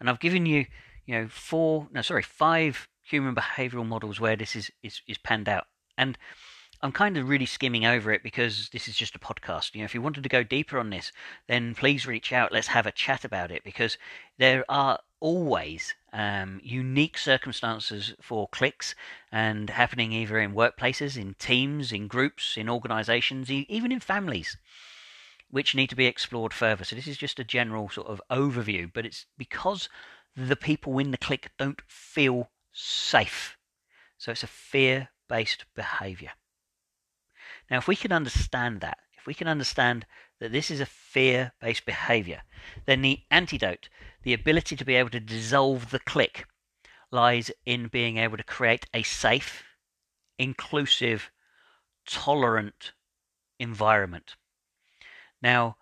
and 0.00 0.10
I've 0.10 0.20
given 0.20 0.46
you, 0.46 0.66
you 1.06 1.14
know, 1.14 1.28
four, 1.28 1.88
no, 1.92 2.02
sorry, 2.02 2.22
five 2.22 2.88
human 3.02 3.34
behavioral 3.34 3.86
models 3.86 4.20
where 4.20 4.36
this 4.36 4.56
is, 4.56 4.70
is, 4.82 5.00
is 5.06 5.18
panned 5.18 5.48
out. 5.48 5.66
And 5.96 6.18
I'm 6.82 6.92
kind 6.92 7.16
of 7.16 7.28
really 7.28 7.46
skimming 7.46 7.86
over 7.86 8.12
it 8.12 8.22
because 8.22 8.68
this 8.70 8.86
is 8.86 8.96
just 8.96 9.14
a 9.14 9.18
podcast. 9.18 9.74
You 9.74 9.80
know, 9.80 9.86
if 9.86 9.94
you 9.94 10.02
wanted 10.02 10.22
to 10.22 10.28
go 10.28 10.42
deeper 10.42 10.78
on 10.78 10.90
this, 10.90 11.10
then 11.48 11.74
please 11.74 12.06
reach 12.06 12.32
out. 12.32 12.52
Let's 12.52 12.68
have 12.68 12.86
a 12.86 12.92
chat 12.92 13.24
about 13.24 13.50
it 13.50 13.64
because 13.64 13.96
there 14.38 14.64
are 14.68 14.98
always 15.20 15.94
um, 16.12 16.60
unique 16.62 17.16
circumstances 17.18 18.14
for 18.20 18.48
cliques 18.48 18.94
and 19.32 19.70
happening 19.70 20.12
either 20.12 20.38
in 20.38 20.54
workplaces, 20.54 21.16
in 21.16 21.34
teams, 21.38 21.92
in 21.92 22.08
groups, 22.08 22.56
in 22.56 22.68
organizations, 22.68 23.50
even 23.50 23.90
in 23.90 24.00
families, 24.00 24.56
which 25.50 25.74
need 25.74 25.88
to 25.88 25.96
be 25.96 26.06
explored 26.06 26.52
further. 26.52 26.84
So, 26.84 26.96
this 26.96 27.08
is 27.08 27.16
just 27.16 27.38
a 27.38 27.44
general 27.44 27.88
sort 27.88 28.08
of 28.08 28.20
overview, 28.30 28.90
but 28.92 29.06
it's 29.06 29.26
because 29.38 29.88
the 30.36 30.56
people 30.56 30.98
in 30.98 31.10
the 31.10 31.18
clique 31.18 31.50
don't 31.58 31.80
feel 31.86 32.50
safe. 32.72 33.56
So, 34.18 34.32
it's 34.32 34.42
a 34.42 34.48
fear 34.48 35.08
based 35.28 35.64
behavior. 35.74 36.32
Now, 37.70 37.78
if 37.78 37.88
we 37.88 37.96
can 37.96 38.12
understand 38.12 38.80
that, 38.80 38.98
if 39.18 39.26
we 39.26 39.34
can 39.34 39.48
understand 39.48 40.06
that 40.40 40.52
this 40.52 40.70
is 40.70 40.80
a 40.80 40.86
fear 40.86 41.52
based 41.60 41.84
behavior, 41.84 42.42
then 42.84 43.02
the 43.02 43.20
antidote, 43.30 43.88
the 44.22 44.32
ability 44.32 44.76
to 44.76 44.84
be 44.84 44.94
able 44.94 45.10
to 45.10 45.20
dissolve 45.20 45.90
the 45.90 45.98
clique, 45.98 46.44
lies 47.10 47.50
in 47.64 47.88
being 47.88 48.18
able 48.18 48.36
to 48.36 48.44
create 48.44 48.86
a 48.92 49.02
safe, 49.02 49.64
inclusive, 50.38 51.30
tolerant 52.06 52.92
environment. 53.58 54.36
Now, 55.42 55.76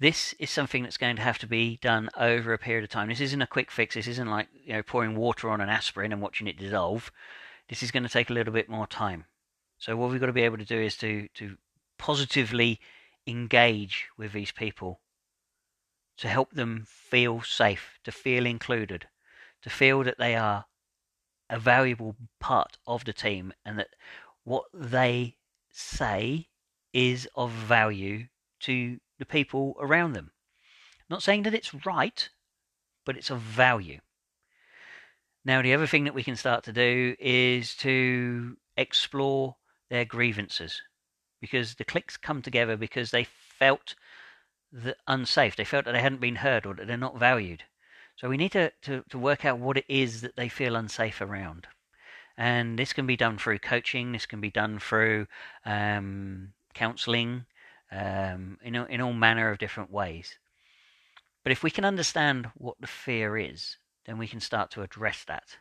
this 0.00 0.32
is 0.38 0.50
something 0.50 0.82
that's 0.82 0.96
going 0.96 1.16
to 1.16 1.22
have 1.22 1.38
to 1.38 1.46
be 1.46 1.78
done 1.82 2.08
over 2.16 2.52
a 2.52 2.58
period 2.58 2.84
of 2.84 2.90
time. 2.90 3.08
This 3.08 3.20
isn't 3.20 3.42
a 3.42 3.46
quick 3.46 3.70
fix. 3.70 3.94
This 3.94 4.06
isn't 4.06 4.30
like 4.30 4.48
you 4.52 4.74
know 4.74 4.82
pouring 4.82 5.16
water 5.16 5.50
on 5.50 5.60
an 5.60 5.68
aspirin 5.68 6.12
and 6.12 6.22
watching 6.22 6.46
it 6.46 6.58
dissolve. 6.58 7.10
This 7.68 7.82
is 7.82 7.90
going 7.90 8.04
to 8.04 8.08
take 8.08 8.30
a 8.30 8.32
little 8.32 8.52
bit 8.52 8.68
more 8.68 8.86
time. 8.86 9.24
So 9.78 9.96
what 9.96 10.10
we've 10.10 10.20
got 10.20 10.26
to 10.26 10.32
be 10.32 10.42
able 10.42 10.58
to 10.58 10.64
do 10.64 10.80
is 10.80 10.96
to 10.98 11.28
to 11.34 11.56
positively 11.98 12.80
engage 13.26 14.08
with 14.16 14.32
these 14.32 14.52
people, 14.52 15.00
to 16.16 16.28
help 16.28 16.52
them 16.52 16.84
feel 16.86 17.42
safe, 17.42 17.98
to 18.04 18.12
feel 18.12 18.46
included, 18.46 19.08
to 19.62 19.70
feel 19.70 20.02
that 20.04 20.18
they 20.18 20.34
are 20.34 20.66
a 21.50 21.58
valuable 21.58 22.16
part 22.40 22.78
of 22.86 23.04
the 23.04 23.12
team, 23.12 23.52
and 23.64 23.78
that 23.78 23.88
what 24.44 24.64
they 24.74 25.36
say 25.70 26.48
is 26.92 27.28
of 27.34 27.50
value 27.50 28.26
to 28.60 28.98
the 29.18 29.26
people 29.26 29.76
around 29.80 30.12
them. 30.12 30.32
not 31.08 31.22
saying 31.22 31.42
that 31.44 31.54
it's 31.54 31.86
right, 31.86 32.28
but 33.06 33.16
it's 33.16 33.30
of 33.30 33.40
value. 33.40 34.00
Now, 35.44 35.62
the 35.62 35.72
other 35.72 35.86
thing 35.86 36.04
that 36.04 36.14
we 36.14 36.22
can 36.22 36.36
start 36.36 36.64
to 36.64 36.72
do 36.72 37.16
is 37.18 37.74
to 37.76 38.56
explore 38.76 39.56
their 39.90 40.04
grievances 40.04 40.82
because 41.40 41.74
the 41.74 41.84
cliques 41.84 42.16
come 42.16 42.42
together 42.42 42.76
because 42.76 43.10
they 43.10 43.24
felt 43.24 43.94
the 44.72 44.96
unsafe. 45.06 45.56
They 45.56 45.64
felt 45.64 45.84
that 45.84 45.92
they 45.92 46.02
hadn't 46.02 46.20
been 46.20 46.36
heard 46.36 46.66
or 46.66 46.74
that 46.74 46.86
they're 46.86 46.96
not 46.96 47.18
valued. 47.18 47.64
So 48.16 48.28
we 48.28 48.36
need 48.36 48.52
to, 48.52 48.72
to, 48.82 49.04
to 49.10 49.18
work 49.18 49.44
out 49.44 49.58
what 49.58 49.76
it 49.76 49.84
is 49.88 50.20
that 50.22 50.36
they 50.36 50.48
feel 50.48 50.76
unsafe 50.76 51.20
around. 51.20 51.68
And 52.36 52.78
this 52.78 52.92
can 52.92 53.06
be 53.06 53.16
done 53.16 53.38
through 53.38 53.60
coaching, 53.60 54.12
this 54.12 54.26
can 54.26 54.40
be 54.40 54.50
done 54.50 54.78
through 54.78 55.26
um, 55.64 56.52
counseling, 56.74 57.46
um, 57.90 58.58
in, 58.62 58.74
in 58.74 59.00
all 59.00 59.12
manner 59.12 59.50
of 59.50 59.58
different 59.58 59.90
ways. 59.90 60.38
But 61.42 61.52
if 61.52 61.62
we 61.62 61.70
can 61.70 61.84
understand 61.84 62.50
what 62.56 62.76
the 62.80 62.86
fear 62.86 63.36
is, 63.36 63.78
then 64.06 64.18
we 64.18 64.28
can 64.28 64.40
start 64.40 64.70
to 64.72 64.82
address 64.82 65.24
that. 65.24 65.56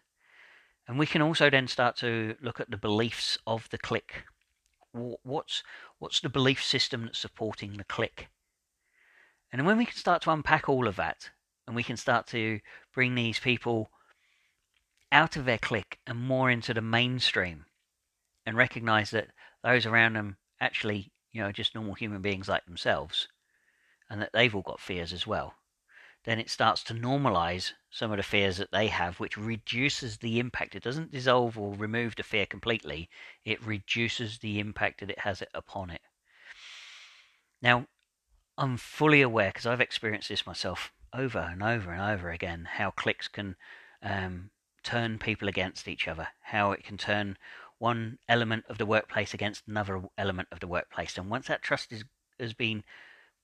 And 0.88 0.98
we 0.98 1.06
can 1.06 1.22
also 1.22 1.50
then 1.50 1.68
start 1.68 1.98
to 1.98 2.36
look 2.42 2.60
at 2.60 2.72
the 2.72 2.78
beliefs 2.78 3.38
of 3.46 3.68
the 3.70 3.78
clique. 3.78 4.24
What's, 4.94 5.64
what's 6.00 6.22
the 6.22 6.30
belief 6.30 6.64
system 6.64 7.06
that's 7.06 7.20
supporting 7.20 7.76
the 7.76 7.84
clique? 7.84 8.30
And 9.52 9.66
when 9.66 9.78
we 9.78 9.86
can 9.86 9.98
start 9.98 10.22
to 10.24 10.32
unpack 10.32 10.70
all 10.70 10.88
of 10.88 10.96
that, 10.96 11.30
and 11.66 11.76
we 11.76 11.84
can 11.84 11.98
start 11.98 12.28
to 12.28 12.60
bring 12.94 13.16
these 13.16 13.40
people 13.40 13.90
out 15.12 15.36
of 15.36 15.46
their 15.46 15.58
clique 15.58 16.00
and 16.08 16.18
more 16.18 16.50
into 16.50 16.74
the 16.74 16.82
mainstream, 16.82 17.66
and 18.46 18.56
recognize 18.56 19.12
that 19.12 19.28
those 19.64 19.86
around 19.86 20.14
them 20.14 20.38
actually, 20.62 21.12
you 21.34 21.42
know, 21.42 21.52
just 21.52 21.76
normal 21.76 21.96
human 21.96 22.22
beings 22.22 22.48
like 22.48 22.66
themselves, 22.66 23.28
and 24.10 24.22
that 24.22 24.32
they've 24.34 24.56
all 24.56 24.62
got 24.62 24.80
fears 24.80 25.12
as 25.12 25.28
well 25.28 25.54
then 26.28 26.40
it 26.40 26.50
starts 26.50 26.84
to 26.84 26.94
normalize 26.94 27.72
some 27.90 28.12
of 28.12 28.18
the 28.18 28.24
fears 28.24 28.58
that 28.58 28.70
they 28.74 28.88
have, 28.88 29.18
which 29.18 29.38
reduces 29.38 30.18
the 30.18 30.40
impact. 30.40 30.76
It 30.76 30.84
doesn't 30.84 31.14
dissolve 31.14 31.58
or 31.58 31.74
remove 31.74 32.18
the 32.18 32.24
fear 32.24 32.46
completely, 32.46 33.10
it 33.46 33.66
reduces 33.66 34.40
the 34.40 34.60
impact 34.60 35.00
that 35.00 35.10
it 35.10 35.20
has 35.20 35.42
upon 35.54 35.90
it. 35.90 36.02
Now, 37.62 37.88
I'm 38.58 38.76
fully 38.76 39.22
aware, 39.22 39.52
because 39.52 39.66
I've 39.66 39.80
experienced 39.80 40.28
this 40.28 40.46
myself 40.46 40.92
over 41.14 41.40
and 41.40 41.64
over 41.64 41.94
and 41.94 42.02
over 42.02 42.30
again, 42.30 42.68
how 42.74 42.92
cliques 42.92 43.30
can 43.30 43.56
um, 44.04 44.50
turn 44.84 45.20
people 45.20 45.48
against 45.48 45.88
each 45.88 46.10
other, 46.10 46.28
how 46.42 46.74
it 46.74 46.84
can 46.84 46.98
turn 46.98 47.38
one 47.78 48.18
element 48.28 48.66
of 48.68 48.78
the 48.78 48.86
workplace 48.86 49.34
against 49.34 49.66
another 49.66 50.02
element 50.18 50.50
of 50.52 50.60
the 50.60 50.68
workplace. 50.68 51.18
And 51.18 51.30
once 51.30 51.48
that 51.48 51.62
trust 51.62 51.94
is, 51.94 52.04
has 52.38 52.54
been 52.54 52.84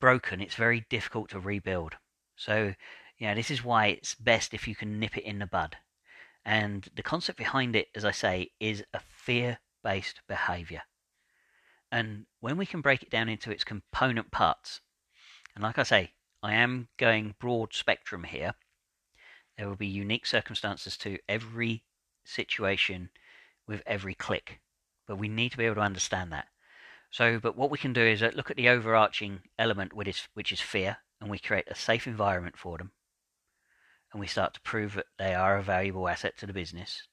broken, 0.02 0.42
it's 0.42 0.56
very 0.56 0.86
difficult 0.90 1.30
to 1.30 1.40
rebuild. 1.40 1.96
So, 2.36 2.74
yeah, 3.18 3.34
this 3.34 3.52
is 3.52 3.64
why 3.64 3.88
it's 3.88 4.16
best 4.16 4.54
if 4.54 4.68
you 4.68 4.76
can 4.76 5.00
nip 5.00 5.18
it 5.18 5.24
in 5.24 5.40
the 5.40 5.46
bud. 5.46 5.78
And 6.46 6.88
the 6.96 7.04
concept 7.04 7.38
behind 7.38 7.76
it, 7.76 7.88
as 7.96 8.04
I 8.04 8.12
say, 8.12 8.52
is 8.60 8.84
a 8.94 9.00
fear 9.00 9.60
based 9.84 10.22
behavior. 10.28 10.84
And 11.92 12.26
when 12.40 12.58
we 12.58 12.66
can 12.66 12.82
break 12.82 13.04
it 13.04 13.12
down 13.12 13.30
into 13.30 13.52
its 13.52 13.64
component 13.64 14.32
parts, 14.32 14.82
and 15.56 15.64
like 15.64 15.78
I 15.78 15.84
say, 15.84 16.14
I 16.42 16.54
am 16.54 16.90
going 16.98 17.36
broad 17.40 17.74
spectrum 17.74 18.24
here, 18.24 18.56
there 19.58 19.70
will 19.70 19.76
be 19.76 19.88
unique 19.88 20.26
circumstances 20.26 20.98
to 20.98 21.20
every 21.30 21.84
situation 22.26 23.10
with 23.68 23.84
every 23.86 24.16
clique. 24.16 24.60
But 25.08 25.18
we 25.18 25.28
need 25.28 25.52
to 25.52 25.58
be 25.58 25.66
able 25.66 25.76
to 25.76 25.82
understand 25.82 26.32
that. 26.32 26.48
So, 27.12 27.40
but 27.40 27.56
what 27.56 27.70
we 27.70 27.78
can 27.78 27.94
do 27.94 28.02
is 28.02 28.24
uh, 28.24 28.32
look 28.34 28.50
at 28.50 28.58
the 28.58 28.70
overarching 28.70 29.42
element, 29.60 29.94
which 29.94 30.08
is, 30.08 30.28
which 30.34 30.52
is 30.52 30.60
fear, 30.60 30.98
and 31.24 31.32
we 31.32 31.40
create 31.40 31.70
a 31.70 31.76
safe 31.76 32.06
environment 32.06 32.58
for 32.58 32.78
them 32.78 32.92
and 34.12 34.20
we 34.20 34.28
start 34.28 34.54
to 34.54 34.62
prove 34.62 34.94
that 34.96 35.06
they 35.18 35.34
are 35.34 35.56
a 35.56 35.64
valuable 35.64 36.10
asset 36.10 36.38
to 36.38 36.46
the 36.46 36.52
business. 36.52 37.08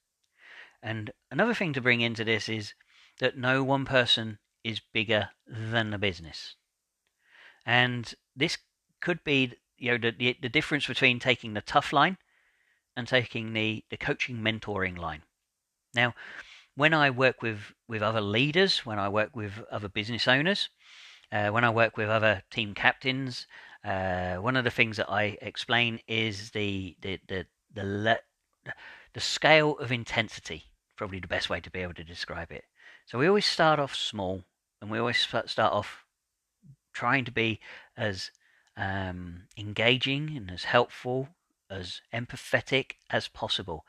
And 0.83 1.13
another 1.31 1.55
thing 1.55 1.73
to 1.75 1.81
bring 1.81 2.01
into 2.01 2.25
this 2.25 2.49
is 2.49 2.75
that 3.21 3.39
no 3.39 3.63
one 3.63 3.85
person 3.85 4.41
is 4.65 4.81
bigger 4.93 5.29
than 5.47 5.91
the 5.91 5.99
business. 5.99 6.57
And 7.65 8.13
this 8.35 8.59
could 9.01 9.23
be 9.23 9.55
you 9.79 9.93
know 9.93 9.99
the, 9.99 10.11
the, 10.11 10.37
the 10.43 10.49
difference 10.49 10.89
between 10.89 11.21
taking 11.21 11.55
the 11.55 11.63
tough 11.63 11.93
line 11.93 12.19
and 12.97 13.07
taking 13.07 13.53
the, 13.53 13.85
the 13.91 13.97
coaching 13.97 14.39
mentoring 14.39 14.99
line. 14.99 15.23
Now, 15.95 16.15
when 16.75 16.93
I 16.93 17.11
work 17.11 17.43
with, 17.43 17.61
with 17.89 18.03
other 18.03 18.21
leaders, 18.21 18.85
when 18.85 18.99
I 18.99 19.09
work 19.09 19.37
with 19.37 19.53
other 19.71 19.89
business 19.89 20.27
owners, 20.27 20.69
uh, 21.31 21.51
when 21.51 21.63
I 21.63 21.71
work 21.71 21.97
with 21.97 22.09
other 22.09 22.43
team 22.51 22.75
captains, 22.75 23.47
uh, 23.85 24.37
one 24.37 24.57
of 24.57 24.65
the 24.65 24.71
things 24.71 24.97
that 24.99 25.11
I 25.11 25.39
explain 25.41 26.01
is 26.07 26.51
the 26.51 26.97
the 27.01 27.19
the 27.29 27.47
the, 27.73 27.85
le- 27.85 28.73
the 29.15 29.21
scale 29.21 29.79
of 29.79 29.93
intensity. 29.93 30.65
Probably 30.97 31.21
the 31.21 31.27
best 31.27 31.49
way 31.49 31.61
to 31.61 31.71
be 31.71 31.81
able 31.81 31.95
to 31.95 32.05
describe 32.05 32.53
it. 32.53 32.65
So 33.07 33.19
we 33.19 33.27
always 33.27 33.47
start 33.47 33.81
off 33.81 33.95
small, 33.95 34.45
and 34.81 34.91
we 34.91 34.99
always 34.99 35.19
start 35.19 35.59
off 35.59 36.05
trying 36.93 37.25
to 37.25 37.33
be 37.33 37.61
as 37.97 38.31
um, 38.77 39.45
engaging 39.57 40.37
and 40.37 40.51
as 40.51 40.65
helpful, 40.65 41.29
as 41.71 42.03
empathetic 42.13 42.93
as 43.09 43.29
possible. 43.29 43.85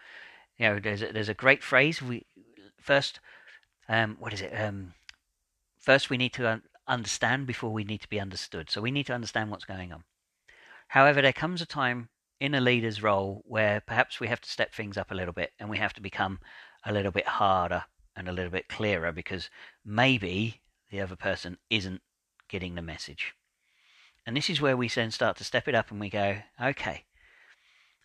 You 0.58 0.68
know, 0.68 0.80
there's 0.80 1.02
a, 1.02 1.12
there's 1.12 1.30
a 1.30 1.34
great 1.34 1.64
phrase. 1.64 2.02
We 2.02 2.26
first, 2.80 3.20
um, 3.90 4.18
what 4.20 4.34
is 4.34 4.42
it? 4.42 4.54
Um, 4.54 4.94
first, 5.80 6.10
we 6.10 6.18
need 6.18 6.34
to 6.34 6.62
understand 6.92 7.48
before 7.48 7.72
we 7.72 7.84
need 7.84 8.02
to 8.02 8.10
be 8.10 8.20
understood. 8.20 8.70
So 8.70 8.82
we 8.82 8.92
need 8.92 9.08
to 9.08 9.14
understand 9.14 9.50
what's 9.50 9.66
going 9.66 9.92
on. 9.94 10.04
However, 10.90 11.22
there 11.22 11.34
comes 11.34 11.62
a 11.62 11.66
time 11.66 12.10
in 12.40 12.54
a 12.54 12.62
leader's 12.62 13.02
role 13.02 13.44
where 13.46 13.82
perhaps 13.82 14.20
we 14.20 14.28
have 14.28 14.42
to 14.42 14.50
step 14.50 14.74
things 14.74 14.98
up 14.98 15.10
a 15.10 15.16
little 15.16 15.34
bit 15.34 15.54
and 15.58 15.70
we 15.70 15.78
have 15.78 15.94
to 15.94 16.02
become 16.02 16.40
a 16.86 16.92
little 16.92 17.12
bit 17.12 17.28
harder 17.28 17.86
and 18.16 18.28
a 18.28 18.32
little 18.32 18.52
bit 18.52 18.68
clearer 18.68 19.12
because 19.12 19.50
maybe 19.86 20.62
the 20.90 21.00
other 21.00 21.16
person 21.16 21.58
isn't 21.70 22.02
getting 22.50 22.76
the 22.76 22.82
message. 22.82 23.34
And 24.26 24.36
this 24.36 24.50
is 24.50 24.60
where 24.60 24.76
we 24.76 24.90
then 24.90 25.12
start 25.12 25.38
to 25.38 25.44
step 25.44 25.68
it 25.68 25.76
up 25.76 25.92
and 25.92 26.00
we 26.00 26.10
go, 26.10 26.40
okay, 26.62 27.06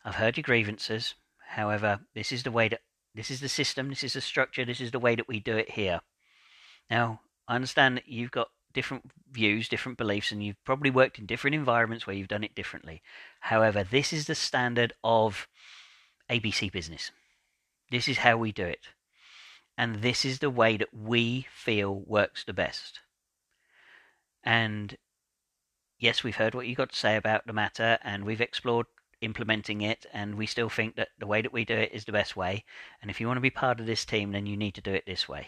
I've 0.04 0.14
heard 0.14 0.36
your 0.36 0.42
grievances. 0.42 1.14
However, 1.48 2.00
this 2.14 2.30
is 2.30 2.44
the 2.44 2.52
way 2.52 2.68
that 2.68 2.80
this 3.14 3.30
is 3.30 3.40
the 3.40 3.48
system, 3.48 3.88
this 3.88 4.04
is 4.04 4.12
the 4.12 4.20
structure, 4.20 4.64
this 4.64 4.80
is 4.80 4.92
the 4.92 4.98
way 4.98 5.16
that 5.16 5.26
we 5.26 5.40
do 5.40 5.56
it 5.56 5.70
here. 5.70 6.00
Now, 6.88 7.20
I 7.48 7.56
understand 7.56 7.96
that 7.96 8.08
you've 8.08 8.30
got 8.30 8.48
different 8.76 9.10
views, 9.32 9.70
different 9.70 9.96
beliefs, 9.96 10.30
and 10.30 10.44
you've 10.44 10.62
probably 10.62 10.90
worked 10.90 11.18
in 11.18 11.24
different 11.24 11.54
environments 11.54 12.06
where 12.06 12.14
you've 12.14 12.28
done 12.28 12.44
it 12.44 12.54
differently. 12.54 13.00
However, 13.40 13.82
this 13.82 14.12
is 14.12 14.26
the 14.26 14.34
standard 14.34 14.92
of 15.02 15.48
ABC 16.30 16.70
business. 16.70 17.10
This 17.90 18.06
is 18.06 18.18
how 18.18 18.36
we 18.36 18.52
do 18.52 18.66
it. 18.66 18.88
And 19.78 20.02
this 20.02 20.26
is 20.26 20.40
the 20.40 20.50
way 20.50 20.76
that 20.76 20.92
we 20.92 21.46
feel 21.50 22.04
works 22.06 22.44
the 22.44 22.52
best. 22.52 23.00
And 24.44 24.98
yes, 25.98 26.22
we've 26.22 26.36
heard 26.36 26.54
what 26.54 26.66
you've 26.66 26.76
got 26.76 26.90
to 26.90 26.98
say 26.98 27.16
about 27.16 27.46
the 27.46 27.54
matter, 27.54 27.98
and 28.04 28.24
we've 28.24 28.42
explored 28.42 28.86
implementing 29.22 29.80
it, 29.80 30.04
and 30.12 30.34
we 30.34 30.44
still 30.44 30.68
think 30.68 30.96
that 30.96 31.08
the 31.18 31.26
way 31.26 31.40
that 31.40 31.52
we 31.52 31.64
do 31.64 31.74
it 31.74 31.92
is 31.94 32.04
the 32.04 32.12
best 32.12 32.36
way. 32.36 32.62
And 33.00 33.10
if 33.10 33.22
you 33.22 33.26
want 33.26 33.38
to 33.38 33.42
be 33.42 33.48
part 33.48 33.80
of 33.80 33.86
this 33.86 34.04
team, 34.04 34.32
then 34.32 34.44
you 34.44 34.58
need 34.58 34.74
to 34.74 34.82
do 34.82 34.92
it 34.92 35.04
this 35.06 35.26
way. 35.26 35.46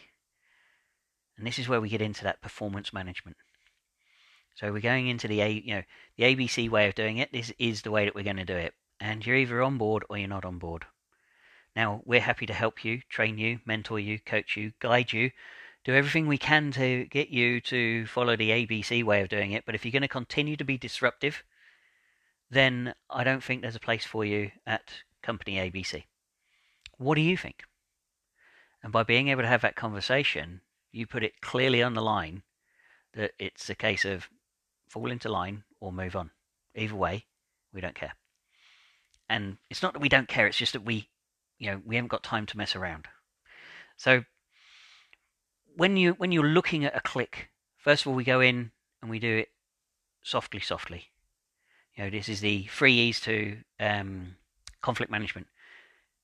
And 1.39 1.47
this 1.47 1.59
is 1.59 1.69
where 1.69 1.81
we 1.81 1.89
get 1.89 2.03
into 2.03 2.25
that 2.25 2.43
performance 2.43 2.93
management. 2.93 3.37
So 4.57 4.73
we're 4.73 4.81
going 4.81 5.07
into 5.07 5.29
the 5.29 5.41
A, 5.41 5.51
you 5.51 5.75
know, 5.77 5.83
the 6.17 6.25
ABC 6.25 6.69
way 6.69 6.89
of 6.89 6.97
doing 6.97 7.19
it. 7.19 7.31
This 7.33 7.53
is 7.59 7.83
the 7.83 7.93
way 7.93 8.05
that 8.05 8.15
we're 8.15 8.25
going 8.25 8.37
to 8.37 8.45
do 8.45 8.57
it, 8.57 8.75
and 9.01 9.25
you're 9.25 9.37
either 9.37 9.63
on 9.63 9.79
board 9.79 10.05
or 10.11 10.19
you're 10.19 10.29
not 10.29 10.45
on 10.45 10.59
board. 10.59 10.85
Now 11.77 12.03
we're 12.05 12.21
happy 12.21 12.45
to 12.47 12.53
help 12.53 12.85
you, 12.85 13.03
train 13.09 13.39
you, 13.39 13.61
mentor 13.65 14.01
you, 14.01 14.19
coach 14.19 14.57
you, 14.57 14.73
guide 14.81 15.13
you, 15.13 15.31
do 15.85 15.95
everything 15.95 16.27
we 16.27 16.39
can 16.39 16.73
to 16.73 17.05
get 17.05 17.29
you 17.29 17.61
to 17.61 18.07
follow 18.07 18.37
the 18.37 18.51
ABC 18.51 19.05
way 19.05 19.23
of 19.23 19.29
doing 19.29 19.53
it. 19.53 19.65
But 19.65 19.77
if 19.77 19.85
you're 19.85 19.93
going 19.93 20.03
to 20.03 20.09
continue 20.09 20.57
to 20.57 20.65
be 20.65 20.77
disruptive, 20.77 21.45
then 22.51 22.95
I 23.09 23.23
don't 23.23 23.45
think 23.45 23.63
there's 23.63 23.77
a 23.77 23.81
place 23.81 24.05
for 24.05 24.25
you 24.25 24.51
at 24.67 24.91
company 25.23 25.55
ABC. 25.55 26.03
What 26.97 27.15
do 27.15 27.21
you 27.21 27.37
think? 27.37 27.63
And 28.83 28.93
by 28.93 29.05
being 29.05 29.29
able 29.29 29.43
to 29.43 29.49
have 29.49 29.63
that 29.63 29.77
conversation, 29.77 30.63
you 30.93 31.07
put 31.07 31.23
it 31.23 31.41
clearly 31.41 31.83
on 31.83 31.95
the 31.95 32.03
line 32.03 32.43
that 33.15 33.33
it's 33.39 33.69
a 33.69 33.75
case 33.75 34.05
of 34.05 34.29
fall 34.89 35.11
into 35.11 35.29
line 35.29 35.65
or 35.81 35.93
move 35.93 36.17
on. 36.17 36.31
Either 36.75 36.95
way, 36.95 37.27
we 37.73 37.81
don't 37.81 37.95
care. 37.95 38.15
And 39.29 39.59
it's 39.69 39.83
not 39.83 39.93
that 39.93 40.01
we 40.01 40.09
don't 40.09 40.29
care, 40.29 40.47
it's 40.47 40.57
just 40.57 40.73
that 40.73 40.85
we, 40.85 41.09
you 41.59 41.71
know, 41.71 41.81
we 41.85 41.97
haven't 41.97 42.11
got 42.11 42.23
time 42.23 42.47
to 42.47 42.57
mess 42.57 42.75
around. 42.75 43.07
So 43.97 44.25
when 45.77 45.97
you 45.97 46.13
when 46.13 46.33
you're 46.33 46.47
looking 46.47 46.85
at 46.85 46.97
a 46.97 47.01
clique, 47.01 47.49
first 47.77 48.03
of 48.03 48.09
all 48.09 48.15
we 48.15 48.25
go 48.25 48.41
in 48.41 48.71
and 49.03 49.11
we 49.11 49.19
do 49.19 49.37
it 49.37 49.49
softly, 50.23 50.61
softly. 50.61 51.09
You 51.97 52.05
know, 52.05 52.11
this 52.11 52.29
is 52.29 52.41
the 52.41 52.69
three 52.71 52.95
E's 52.95 53.21
to 53.23 53.59
um, 53.81 54.37
conflict 54.81 55.11
management. 55.11 55.49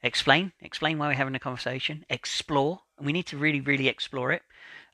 Explain, 0.03 0.53
explain 0.61 0.99
why 0.99 1.09
we're 1.09 1.15
having 1.15 1.35
a 1.35 1.41
conversation. 1.41 2.05
Explore, 2.09 2.81
we 3.01 3.13
need 3.13 3.27
to 3.27 3.39
really, 3.39 3.61
really 3.61 3.89
explore 3.89 4.33
it. 4.33 4.43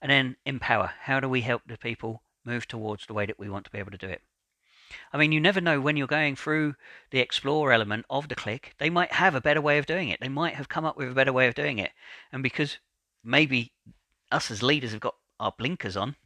And 0.03 0.11
then 0.11 0.37
empower. 0.47 0.93
How 1.03 1.21
do 1.21 1.29
we 1.29 1.43
help 1.43 1.63
the 1.67 1.77
people 1.77 2.23
move 2.45 2.67
towards 2.67 3.07
the 3.07 3.13
way 3.13 3.27
that 3.27 3.39
we 3.39 3.51
want 3.51 3.67
to 3.67 3.71
be 3.71 3.79
able 3.79 3.91
to 3.91 3.99
do 3.99 4.09
it? 4.09 4.23
I 5.13 5.19
mean, 5.19 5.31
you 5.31 5.41
never 5.41 5.61
know 5.61 5.81
when 5.81 5.97
you're 5.97 6.07
going 6.07 6.37
through 6.37 6.75
the 7.11 7.21
explore 7.21 7.71
element 7.71 8.07
of 8.09 8.29
the 8.29 8.35
clique, 8.35 8.75
they 8.79 8.91
might 8.91 9.13
have 9.13 9.35
a 9.35 9.41
better 9.41 9.61
way 9.61 9.79
of 9.79 9.87
doing 9.87 10.09
it. 10.09 10.21
They 10.21 10.29
might 10.29 10.55
have 10.55 10.69
come 10.69 10.85
up 10.85 10.97
with 10.97 11.11
a 11.11 11.15
better 11.15 11.33
way 11.33 11.47
of 11.49 11.55
doing 11.55 11.79
it. 11.79 11.93
And 12.33 12.43
because 12.43 12.79
maybe 13.23 13.73
us 14.33 14.51
as 14.51 14.63
leaders 14.63 14.93
have 14.93 15.01
got 15.01 15.17
our 15.39 15.53
blinkers 15.57 15.97
on, 15.97 16.17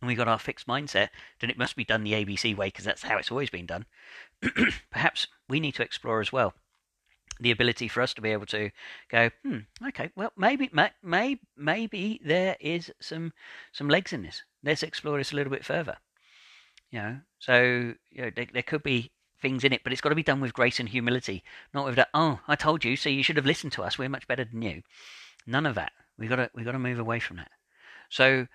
and 0.00 0.08
we've 0.08 0.16
got 0.16 0.28
our 0.28 0.38
fixed 0.38 0.66
mindset, 0.66 1.08
then 1.40 1.50
it 1.50 1.58
must 1.58 1.76
be 1.76 1.84
done 1.84 2.04
the 2.04 2.12
ABC 2.12 2.56
way 2.56 2.68
because 2.68 2.84
that's 2.84 3.02
how 3.02 3.16
it's 3.18 3.30
always 3.30 3.50
been 3.50 3.66
done. 3.66 3.86
Perhaps 4.90 5.26
we 5.48 5.60
need 5.60 5.74
to 5.74 5.82
explore 5.82 6.20
as 6.20 6.32
well 6.32 6.54
the 7.40 7.50
ability 7.50 7.88
for 7.88 8.02
us 8.02 8.14
to 8.14 8.22
be 8.22 8.30
able 8.30 8.46
to 8.46 8.70
go, 9.10 9.30
hmm, 9.42 9.58
okay, 9.88 10.10
well, 10.16 10.32
maybe, 10.36 10.70
may, 11.02 11.38
maybe 11.56 12.20
there 12.24 12.56
is 12.60 12.92
some 13.00 13.32
some 13.72 13.88
legs 13.88 14.12
in 14.12 14.22
this. 14.22 14.42
Let's 14.62 14.82
explore 14.82 15.18
this 15.18 15.32
a 15.32 15.36
little 15.36 15.50
bit 15.50 15.64
further. 15.64 15.96
You 16.90 16.98
know, 17.00 17.16
so 17.38 17.94
you 18.10 18.22
know, 18.22 18.30
there, 18.34 18.46
there 18.52 18.62
could 18.62 18.82
be 18.82 19.10
things 19.40 19.64
in 19.64 19.72
it, 19.72 19.82
but 19.82 19.92
it's 19.92 20.00
got 20.00 20.10
to 20.10 20.14
be 20.14 20.22
done 20.22 20.40
with 20.40 20.54
grace 20.54 20.80
and 20.80 20.88
humility, 20.88 21.42
not 21.72 21.84
with 21.84 21.96
that. 21.96 22.08
Oh, 22.14 22.40
I 22.46 22.56
told 22.56 22.84
you, 22.84 22.96
so 22.96 23.08
you 23.08 23.22
should 23.22 23.36
have 23.36 23.46
listened 23.46 23.72
to 23.72 23.82
us. 23.82 23.98
We're 23.98 24.08
much 24.08 24.28
better 24.28 24.44
than 24.44 24.62
you. 24.62 24.82
None 25.46 25.66
of 25.66 25.74
that. 25.74 25.92
We 26.18 26.28
got 26.28 26.36
to 26.36 26.50
we 26.54 26.62
got 26.62 26.72
to 26.72 26.78
move 26.78 26.98
away 26.98 27.20
from 27.20 27.36
that. 27.38 27.50
So 28.08 28.46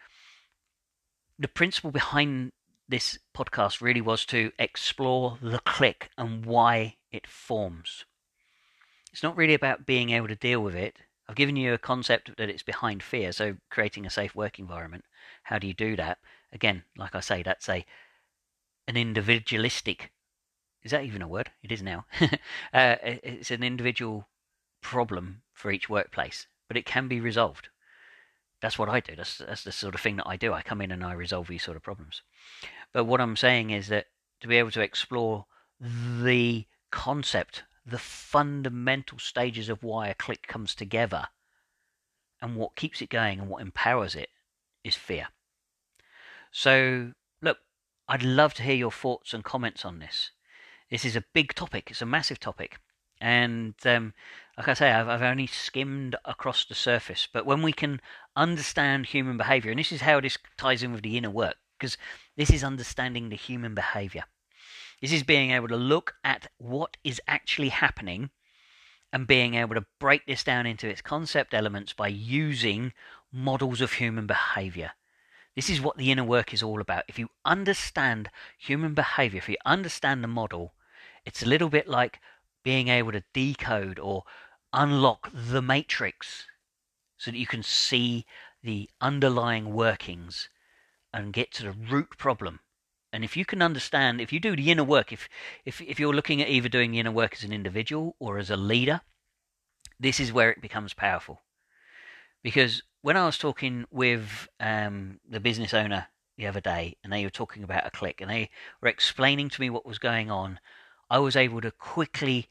the 1.38 1.48
principle 1.48 1.92
behind 1.92 2.52
this 2.88 3.20
podcast 3.36 3.82
really 3.82 4.02
was 4.02 4.26
to 4.26 4.52
explore 4.58 5.38
the 5.42 5.60
clique 5.60 6.10
and 6.18 6.46
why 6.46 6.96
it 7.12 7.28
forms. 7.28 8.06
It's 9.12 9.24
not 9.24 9.38
really 9.38 9.54
about 9.54 9.86
being 9.86 10.12
able 10.12 10.28
to 10.28 10.36
deal 10.36 10.62
with 10.62 10.76
it. 10.76 10.98
I've 11.28 11.36
given 11.36 11.56
you 11.56 11.74
a 11.74 11.78
concept 11.78 12.36
that 12.38 12.50
it's 12.50 12.64
behind 12.64 13.04
fear, 13.04 13.32
so 13.32 13.58
creating 13.70 14.06
a 14.06 14.10
safe 14.10 14.36
work 14.36 14.60
environment. 14.60 15.06
How 15.44 15.60
do 15.60 15.68
you 15.68 15.74
do 15.74 15.96
that? 15.96 16.18
Again, 16.52 16.84
like 16.98 17.16
I 17.16 17.20
say, 17.20 17.44
that's 17.44 17.70
a 17.70 17.86
an 18.88 18.98
individualistic. 18.98 20.12
Is 20.82 20.92
that 20.92 21.04
even 21.04 21.22
a 21.22 21.28
word? 21.28 21.52
It 21.62 21.72
is 21.72 21.84
now. 21.84 22.06
uh, 22.74 22.96
it's 23.04 23.52
an 23.52 23.64
individual 23.64 24.28
problem 24.82 25.44
for 25.54 25.70
each 25.70 25.90
workplace, 25.90 26.48
but 26.68 26.78
it 26.78 26.86
can 26.86 27.08
be 27.08 27.20
resolved 27.20 27.70
that's 28.62 28.78
what 28.78 28.90
I 28.90 29.00
do. 29.00 29.16
That's 29.16 29.38
that's 29.38 29.64
the 29.64 29.72
sort 29.72 29.96
of 29.96 30.02
thing 30.02 30.18
that 30.18 30.28
I 30.28 30.36
do. 30.36 30.54
I 30.54 30.62
come 30.62 30.82
in 30.82 30.92
and 30.92 31.04
I 31.04 31.14
resolve 31.14 31.48
these 31.48 31.64
sort 31.64 31.78
of 31.78 31.84
problems. 31.84 32.22
But 32.92 33.06
what 33.06 33.22
I'm 33.22 33.36
saying 33.36 33.70
is 33.70 33.88
that 33.88 34.08
to 34.42 34.48
be 34.48 34.58
able 34.58 34.72
to 34.72 34.82
explore 34.82 35.46
the 35.80 36.66
concept, 36.92 37.64
the 37.86 37.98
fundamental 37.98 39.20
stages 39.20 39.70
of 39.70 39.84
why 39.84 40.08
a 40.08 40.14
clique 40.14 40.48
comes 40.48 40.76
together, 40.76 41.28
and 42.42 42.56
what 42.56 42.76
keeps 42.76 43.02
it 43.02 43.10
going 43.10 43.40
and 43.40 43.50
what 43.50 43.62
empowers 43.62 44.16
it 44.16 44.30
is 44.84 44.96
fear. 44.96 45.28
So, 46.52 47.12
look, 47.42 47.58
I'd 48.08 48.24
love 48.24 48.54
to 48.56 48.64
hear 48.64 48.76
your 48.76 48.92
thoughts 48.92 49.34
and 49.34 49.44
comments 49.44 49.86
on 49.86 50.00
this. 50.00 50.32
This 50.90 51.06
is 51.06 51.16
a 51.16 51.26
big 51.34 51.54
topic. 51.54 51.92
It's 51.92 52.02
a 52.02 52.06
massive 52.06 52.40
topic. 52.40 52.80
And 53.22 53.76
um, 53.86 54.14
like 54.58 54.70
I 54.70 54.74
say, 54.74 54.92
I've, 54.92 55.08
I've 55.08 55.22
only 55.22 55.48
skimmed 55.48 56.16
across 56.26 56.66
the 56.66 56.76
surface. 56.76 57.28
But 57.32 57.46
when 57.46 57.62
we 57.62 57.74
can 57.74 58.02
understand 58.36 59.06
human 59.06 59.38
behavior, 59.38 59.72
and 59.72 59.80
this 59.80 59.92
is 59.92 60.02
how 60.02 60.22
this 60.22 60.38
ties 60.58 60.82
in 60.82 60.94
with 60.94 61.04
the 61.04 61.18
inner 61.18 61.30
work, 61.30 61.56
because 61.78 61.98
this 62.38 62.50
is 62.50 62.64
understanding 62.64 63.30
the 63.30 63.36
human 63.36 63.76
behavior. 63.76 64.24
This 65.02 65.12
is 65.14 65.24
being 65.24 65.52
able 65.52 65.68
to 65.70 65.78
look 65.78 66.16
at 66.24 66.48
what 66.58 66.98
is 67.04 67.22
actually 67.28 67.70
happening 67.70 68.32
and 69.12 69.26
being 69.26 69.56
able 69.56 69.76
to 69.76 69.86
break 70.00 70.26
this 70.26 70.44
down 70.44 70.66
into 70.66 70.88
its 70.88 71.02
concept 71.02 71.54
elements 71.54 71.94
by 71.94 72.10
using 72.10 72.94
models 73.32 73.82
of 73.82 73.94
human 73.94 74.28
behavior. 74.28 74.92
This 75.56 75.70
is 75.70 75.82
what 75.82 75.98
the 75.98 76.12
inner 76.12 76.24
work 76.24 76.54
is 76.54 76.62
all 76.62 76.80
about. 76.80 77.04
If 77.08 77.18
you 77.18 77.30
understand 77.44 78.30
human 78.58 78.94
behavior, 78.94 79.40
if 79.40 79.50
you 79.50 79.58
understand 79.66 80.24
the 80.24 80.28
model, 80.28 80.74
it's 81.26 81.44
a 81.44 81.48
little 81.48 81.70
bit 81.70 81.88
like 81.88 82.20
being 82.64 82.88
able 82.88 83.12
to 83.14 83.24
decode 83.34 84.00
or 84.00 84.24
unlock 84.74 85.32
the 85.34 85.62
matrix 85.62 86.46
so 87.18 87.32
that 87.32 87.38
you 87.38 87.48
can 87.48 87.64
see 87.64 88.26
the 88.62 88.90
underlying 89.02 89.74
workings 89.74 90.50
and 91.14 91.34
get 91.34 91.52
to 91.54 91.64
the 91.64 91.72
root 91.72 92.18
problem. 92.18 92.60
And 93.12 93.24
if 93.24 93.36
you 93.36 93.46
can 93.46 93.62
understand, 93.62 94.22
if 94.22 94.32
you 94.32 94.40
do 94.40 94.56
the 94.56 94.72
inner 94.72 94.84
work, 94.84 95.12
if, 95.12 95.28
if, 95.66 95.82
if 95.82 96.00
you're 96.00 96.14
looking 96.14 96.42
at 96.42 96.50
either 96.50 96.70
doing 96.70 96.92
the 96.92 97.00
inner 97.00 97.12
work 97.12 97.34
as 97.34 97.44
an 97.44 97.52
individual 97.52 98.16
or 98.20 98.38
as 98.38 98.50
a 98.50 98.58
leader, 98.58 99.02
this 100.00 100.20
is 100.20 100.32
where 100.32 100.52
it 100.52 100.62
becomes 100.62 100.94
powerful. 100.94 101.42
Because 102.44 102.84
when 103.02 103.18
I 103.18 103.26
was 103.26 103.38
talking 103.38 103.86
with 103.92 104.48
um, 104.60 105.20
the 105.28 105.40
business 105.40 105.74
owner 105.74 106.08
the 106.38 106.48
other 106.48 106.62
day, 106.62 106.96
and 107.04 107.12
they 107.12 107.24
were 107.24 107.30
talking 107.30 107.64
about 107.64 107.86
a 107.86 107.92
clique, 107.92 108.22
and 108.22 108.30
they 108.30 108.50
were 108.82 108.88
explaining 108.88 109.50
to 109.50 109.62
me 109.62 109.70
what 109.70 109.86
was 109.86 110.00
going 110.00 110.30
on, 110.30 110.60
I 111.10 111.20
was 111.20 111.36
able 111.36 111.62
to 111.62 111.72
quickly 111.72 112.48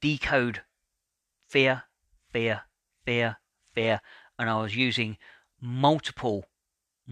decode 0.00 0.62
fear, 1.48 1.84
fear, 2.30 2.62
fear, 3.04 3.36
fear, 3.72 4.00
and 4.38 4.50
I 4.50 4.60
was 4.60 4.76
using 4.76 5.16
multiple 5.60 6.46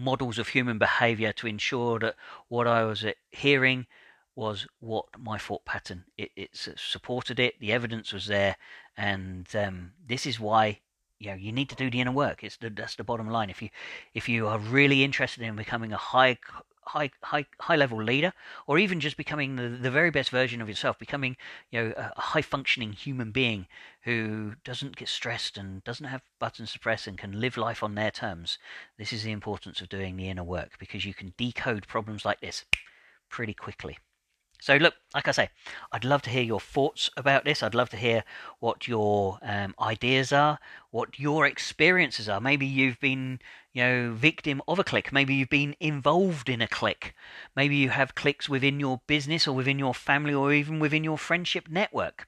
models 0.01 0.37
of 0.37 0.49
human 0.49 0.77
behavior 0.77 1.31
to 1.33 1.47
ensure 1.47 1.99
that 1.99 2.15
what 2.47 2.67
I 2.67 2.83
was 2.83 3.05
hearing 3.31 3.87
was 4.35 4.67
what 4.79 5.05
my 5.19 5.37
thought 5.37 5.65
pattern 5.65 6.05
it, 6.17 6.31
it 6.35 6.49
supported 6.53 7.39
it 7.39 7.59
the 7.59 7.73
evidence 7.73 8.13
was 8.13 8.27
there 8.27 8.55
and 8.97 9.47
um, 9.55 9.91
this 10.07 10.25
is 10.25 10.39
why 10.39 10.79
you 11.19 11.29
know 11.29 11.35
you 11.35 11.51
need 11.51 11.69
to 11.69 11.75
do 11.75 11.89
the 11.89 12.01
inner 12.01 12.11
work. 12.11 12.43
It's 12.43 12.57
the, 12.57 12.69
that's 12.69 12.95
the 12.95 13.03
bottom 13.03 13.29
line. 13.29 13.49
If 13.49 13.61
you 13.61 13.69
if 14.13 14.27
you 14.27 14.47
are 14.47 14.57
really 14.57 15.03
interested 15.03 15.43
in 15.43 15.55
becoming 15.55 15.93
a 15.93 15.97
high 15.97 16.37
high 16.85 17.11
high 17.23 17.45
high 17.59 17.75
level 17.75 18.01
leader 18.01 18.33
or 18.67 18.79
even 18.79 18.99
just 18.99 19.17
becoming 19.17 19.55
the, 19.55 19.69
the 19.69 19.91
very 19.91 20.09
best 20.09 20.29
version 20.29 20.61
of 20.61 20.67
yourself 20.67 20.97
becoming 20.97 21.37
you 21.69 21.79
know 21.79 21.93
a, 21.95 22.11
a 22.15 22.21
high 22.21 22.41
functioning 22.41 22.91
human 22.91 23.31
being 23.31 23.67
who 24.01 24.53
doesn't 24.63 24.95
get 24.95 25.07
stressed 25.07 25.57
and 25.57 25.83
doesn't 25.83 26.07
have 26.07 26.23
buttons 26.39 26.73
to 26.73 26.79
press 26.79 27.07
and 27.07 27.17
can 27.17 27.39
live 27.39 27.55
life 27.55 27.83
on 27.83 27.95
their 27.95 28.11
terms. 28.11 28.57
This 28.97 29.13
is 29.13 29.23
the 29.23 29.31
importance 29.31 29.79
of 29.81 29.89
doing 29.89 30.17
the 30.17 30.29
inner 30.29 30.43
work 30.43 30.79
because 30.79 31.05
you 31.05 31.13
can 31.13 31.33
decode 31.37 31.87
problems 31.87 32.25
like 32.25 32.41
this 32.41 32.65
pretty 33.29 33.53
quickly 33.53 33.97
so, 34.61 34.77
look, 34.77 34.93
like 35.15 35.27
I 35.27 35.31
say, 35.31 35.49
I'd 35.91 36.05
love 36.05 36.21
to 36.21 36.29
hear 36.29 36.43
your 36.43 36.59
thoughts 36.59 37.09
about 37.17 37.45
this. 37.45 37.63
I'd 37.63 37.73
love 37.73 37.89
to 37.89 37.97
hear 37.97 38.23
what 38.59 38.87
your 38.87 39.39
um, 39.41 39.73
ideas 39.81 40.31
are, 40.31 40.59
what 40.91 41.17
your 41.17 41.47
experiences 41.47 42.29
are. 42.29 42.39
Maybe 42.39 42.67
you've 42.67 42.99
been, 42.99 43.39
you 43.73 43.83
know, 43.83 44.13
victim 44.13 44.61
of 44.67 44.77
a 44.77 44.83
clique. 44.83 45.11
Maybe 45.11 45.33
you've 45.33 45.49
been 45.49 45.75
involved 45.79 46.47
in 46.47 46.61
a 46.61 46.67
clique. 46.67 47.15
Maybe 47.55 47.75
you 47.75 47.89
have 47.89 48.13
cliques 48.13 48.47
within 48.47 48.79
your 48.79 49.01
business 49.07 49.47
or 49.47 49.55
within 49.55 49.79
your 49.79 49.95
family 49.95 50.35
or 50.35 50.53
even 50.53 50.79
within 50.79 51.03
your 51.03 51.17
friendship 51.17 51.67
network 51.67 52.27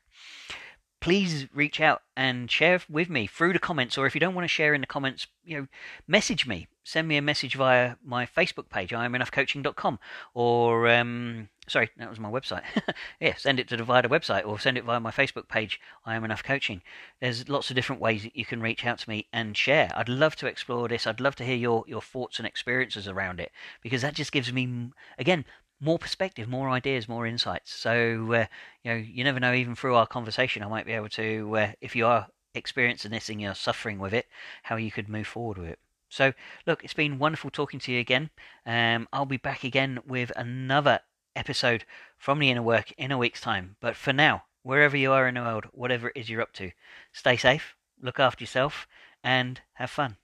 please 0.99 1.47
reach 1.53 1.81
out 1.81 2.01
and 2.15 2.49
share 2.49 2.79
with 2.89 3.09
me 3.09 3.27
through 3.27 3.51
the 3.51 3.59
comments 3.59 3.97
or 3.97 4.07
if 4.07 4.15
you 4.15 4.21
don't 4.21 4.35
want 4.35 4.45
to 4.45 4.47
share 4.47 4.73
in 4.73 4.79
the 4.79 4.87
comments 4.87 5.27
you 5.43 5.57
know 5.57 5.67
message 6.07 6.47
me 6.47 6.65
send 6.83 7.07
me 7.07 7.17
a 7.17 7.21
message 7.21 7.55
via 7.55 7.95
my 8.03 8.25
facebook 8.25 8.69
page 8.69 8.93
i 8.93 9.05
am 9.05 9.13
enoughcoaching.com 9.13 9.99
or 10.33 10.87
um, 10.87 11.47
sorry 11.67 11.89
that 11.97 12.09
was 12.09 12.19
my 12.19 12.29
website 12.29 12.63
yeah 13.19 13.33
send 13.35 13.59
it 13.59 13.67
to 13.67 13.77
the 13.77 13.83
via 13.83 14.03
website 14.03 14.45
or 14.45 14.59
send 14.59 14.77
it 14.77 14.83
via 14.83 14.99
my 14.99 15.11
facebook 15.11 15.47
page 15.47 15.79
i 16.05 16.15
am 16.15 16.23
enough 16.23 16.43
coaching 16.43 16.81
there's 17.21 17.47
lots 17.47 17.69
of 17.69 17.75
different 17.75 18.01
ways 18.01 18.23
that 18.23 18.35
you 18.35 18.45
can 18.45 18.61
reach 18.61 18.85
out 18.85 18.99
to 18.99 19.09
me 19.09 19.27
and 19.31 19.55
share 19.55 19.91
i'd 19.95 20.09
love 20.09 20.35
to 20.35 20.47
explore 20.47 20.87
this 20.87 21.07
i'd 21.07 21.21
love 21.21 21.35
to 21.35 21.45
hear 21.45 21.55
your 21.55 21.83
your 21.87 22.01
thoughts 22.01 22.37
and 22.37 22.47
experiences 22.47 23.07
around 23.07 23.39
it 23.39 23.51
because 23.81 24.01
that 24.01 24.13
just 24.13 24.31
gives 24.31 24.51
me 24.51 24.91
again 25.17 25.45
more 25.79 25.99
perspective, 25.99 26.47
more 26.47 26.69
ideas, 26.69 27.09
more 27.09 27.27
insights. 27.27 27.73
So 27.73 27.91
uh, 28.31 28.45
you 28.83 28.91
know, 28.91 28.95
you 28.95 29.23
never 29.23 29.39
know. 29.39 29.53
Even 29.53 29.75
through 29.75 29.95
our 29.95 30.07
conversation, 30.07 30.63
I 30.63 30.67
might 30.67 30.85
be 30.85 30.93
able 30.93 31.09
to, 31.09 31.57
uh, 31.57 31.71
if 31.81 31.95
you 31.95 32.07
are 32.07 32.27
experiencing 32.55 33.11
this 33.11 33.29
and 33.29 33.41
you're 33.41 33.55
suffering 33.55 33.99
with 33.99 34.13
it, 34.13 34.27
how 34.63 34.77
you 34.77 34.91
could 34.91 35.09
move 35.09 35.27
forward 35.27 35.57
with 35.57 35.69
it. 35.69 35.79
So 36.13 36.33
look, 36.67 36.83
it's 36.83 36.93
been 36.93 37.17
wonderful 37.17 37.49
talking 37.49 37.79
to 37.81 37.91
you 37.91 37.99
again. 37.99 38.29
Um, 38.67 39.07
I'll 39.11 39.25
be 39.25 39.37
back 39.37 39.63
again 39.63 39.99
with 40.05 40.31
another 40.35 40.99
episode 41.35 41.85
from 42.19 42.37
the 42.37 42.51
inner 42.51 42.61
work 42.61 42.91
in 42.99 43.11
a 43.11 43.17
week's 43.17 43.41
time. 43.41 43.77
But 43.81 43.95
for 43.95 44.13
now, 44.13 44.43
wherever 44.61 44.95
you 44.95 45.11
are 45.11 45.27
in 45.27 45.33
the 45.33 45.41
world, 45.41 45.65
whatever 45.71 46.09
it 46.09 46.17
is 46.17 46.29
you're 46.29 46.41
up 46.41 46.53
to, 46.53 46.69
stay 47.13 47.35
safe, 47.35 47.75
look 47.99 48.19
after 48.19 48.43
yourself, 48.43 48.87
and 49.23 49.59
have 49.73 49.89
fun. 49.89 50.17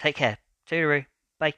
Take 0.00 0.16
care. 0.16 0.38
Toodaloo. 0.68 1.06
Bye. 1.38 1.54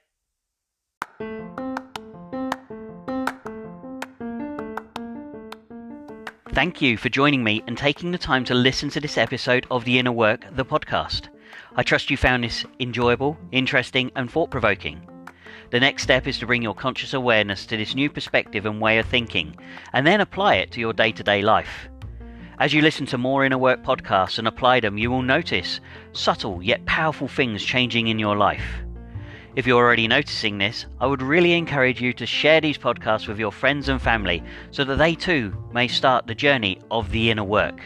Thank 6.53 6.83
you 6.83 6.99
for 6.99 7.09
joining 7.09 7.43
me 7.43 7.63
and 7.67 7.79
taking 7.79 8.11
the 8.11 8.19
time 8.19 8.45
to 8.45 8.55
listen 8.55 8.91
to 8.91 9.01
this 9.01 9.17
episode 9.17 9.67
of 9.71 9.87
The 9.87 9.99
Inner 9.99 10.13
Work, 10.13 10.45
the 10.55 10.67
podcast. 10.67 11.31
I 11.77 11.83
trust 11.83 12.11
you 12.11 12.17
found 12.17 12.45
this 12.45 12.65
enjoyable, 12.79 13.39
interesting, 13.53 14.11
and 14.17 14.31
thought 14.31 14.51
provoking. 14.51 15.07
The 15.71 15.81
next 15.81 16.03
step 16.03 16.27
is 16.27 16.39
to 16.39 16.47
bring 16.47 16.63
your 16.63 16.75
conscious 16.75 17.15
awareness 17.15 17.65
to 17.67 17.77
this 17.77 17.95
new 17.95 18.11
perspective 18.11 18.67
and 18.67 18.81
way 18.81 18.99
of 18.99 19.07
thinking, 19.07 19.57
and 19.93 20.07
then 20.07 20.21
apply 20.21 20.57
it 20.57 20.73
to 20.73 20.81
your 20.81 20.93
day 20.93 21.13
to 21.13 21.23
day 21.23 21.43
life. 21.43 21.89
As 22.59 22.75
you 22.75 22.83
listen 22.83 23.07
to 23.07 23.19
more 23.19 23.45
Inner 23.45 23.57
Work 23.57 23.83
podcasts 23.83 24.39
and 24.39 24.47
apply 24.47 24.81
them, 24.81 24.99
you 24.99 25.11
will 25.11 25.23
notice 25.23 25.81
subtle 26.13 26.63
yet 26.63 26.85
powerful 26.87 27.29
things 27.29 27.65
changing 27.65 28.09
in 28.09 28.19
your 28.19 28.37
life. 28.37 28.83
If 29.57 29.67
you're 29.67 29.83
already 29.83 30.07
noticing 30.07 30.59
this, 30.59 30.87
I 31.01 31.07
would 31.07 31.23
really 31.23 31.55
encourage 31.55 32.01
you 32.01 32.13
to 32.13 32.27
share 32.27 32.61
these 32.61 32.79
podcasts 32.79 33.27
with 33.27 33.39
your 33.39 33.51
friends 33.51 33.89
and 33.89 34.01
family 34.01 34.43
so 34.71 34.85
that 34.85 34.97
they 34.97 35.15
too 35.15 35.53
may 35.73 35.89
start 35.89 36.27
the 36.27 36.35
journey 36.35 36.81
of 36.91 37.11
the 37.11 37.31
inner 37.31 37.45
work. 37.45 37.81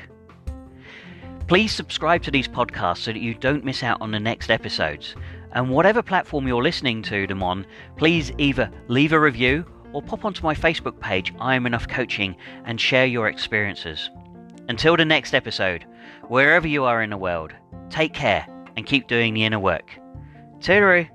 Please 1.55 1.71
subscribe 1.71 2.21
to 2.25 2.33
these 2.33 2.49
podcasts 2.49 3.05
so 3.05 3.13
that 3.13 3.21
you 3.21 3.33
don't 3.33 3.65
miss 3.65 3.85
out 3.85 4.03
on 4.03 4.11
the 4.11 4.19
next 4.19 4.51
episodes. 4.51 5.15
And 5.53 5.71
whatever 5.71 6.03
platform 6.03 6.49
you're 6.49 6.61
listening 6.61 7.01
to 7.03 7.29
them 7.29 7.45
on, 7.45 7.65
please 7.97 8.33
either 8.39 8.69
leave 8.89 9.13
a 9.13 9.21
review 9.21 9.65
or 9.93 10.03
pop 10.03 10.25
onto 10.25 10.43
my 10.43 10.53
Facebook 10.53 10.99
page, 10.99 11.33
I 11.39 11.55
Am 11.55 11.65
Enough 11.65 11.87
Coaching, 11.87 12.35
and 12.65 12.81
share 12.81 13.07
your 13.07 13.29
experiences. 13.29 14.11
Until 14.69 14.97
the 14.97 15.05
next 15.05 15.33
episode, 15.33 15.87
wherever 16.27 16.67
you 16.67 16.83
are 16.83 17.05
in 17.05 17.11
the 17.11 17.17
world, 17.17 17.53
take 17.89 18.15
care 18.15 18.45
and 18.77 18.85
keep 18.85 19.07
doing 19.07 19.33
the 19.33 19.45
inner 19.45 19.61
work. 19.61 19.93
Toodaloo! 20.59 21.09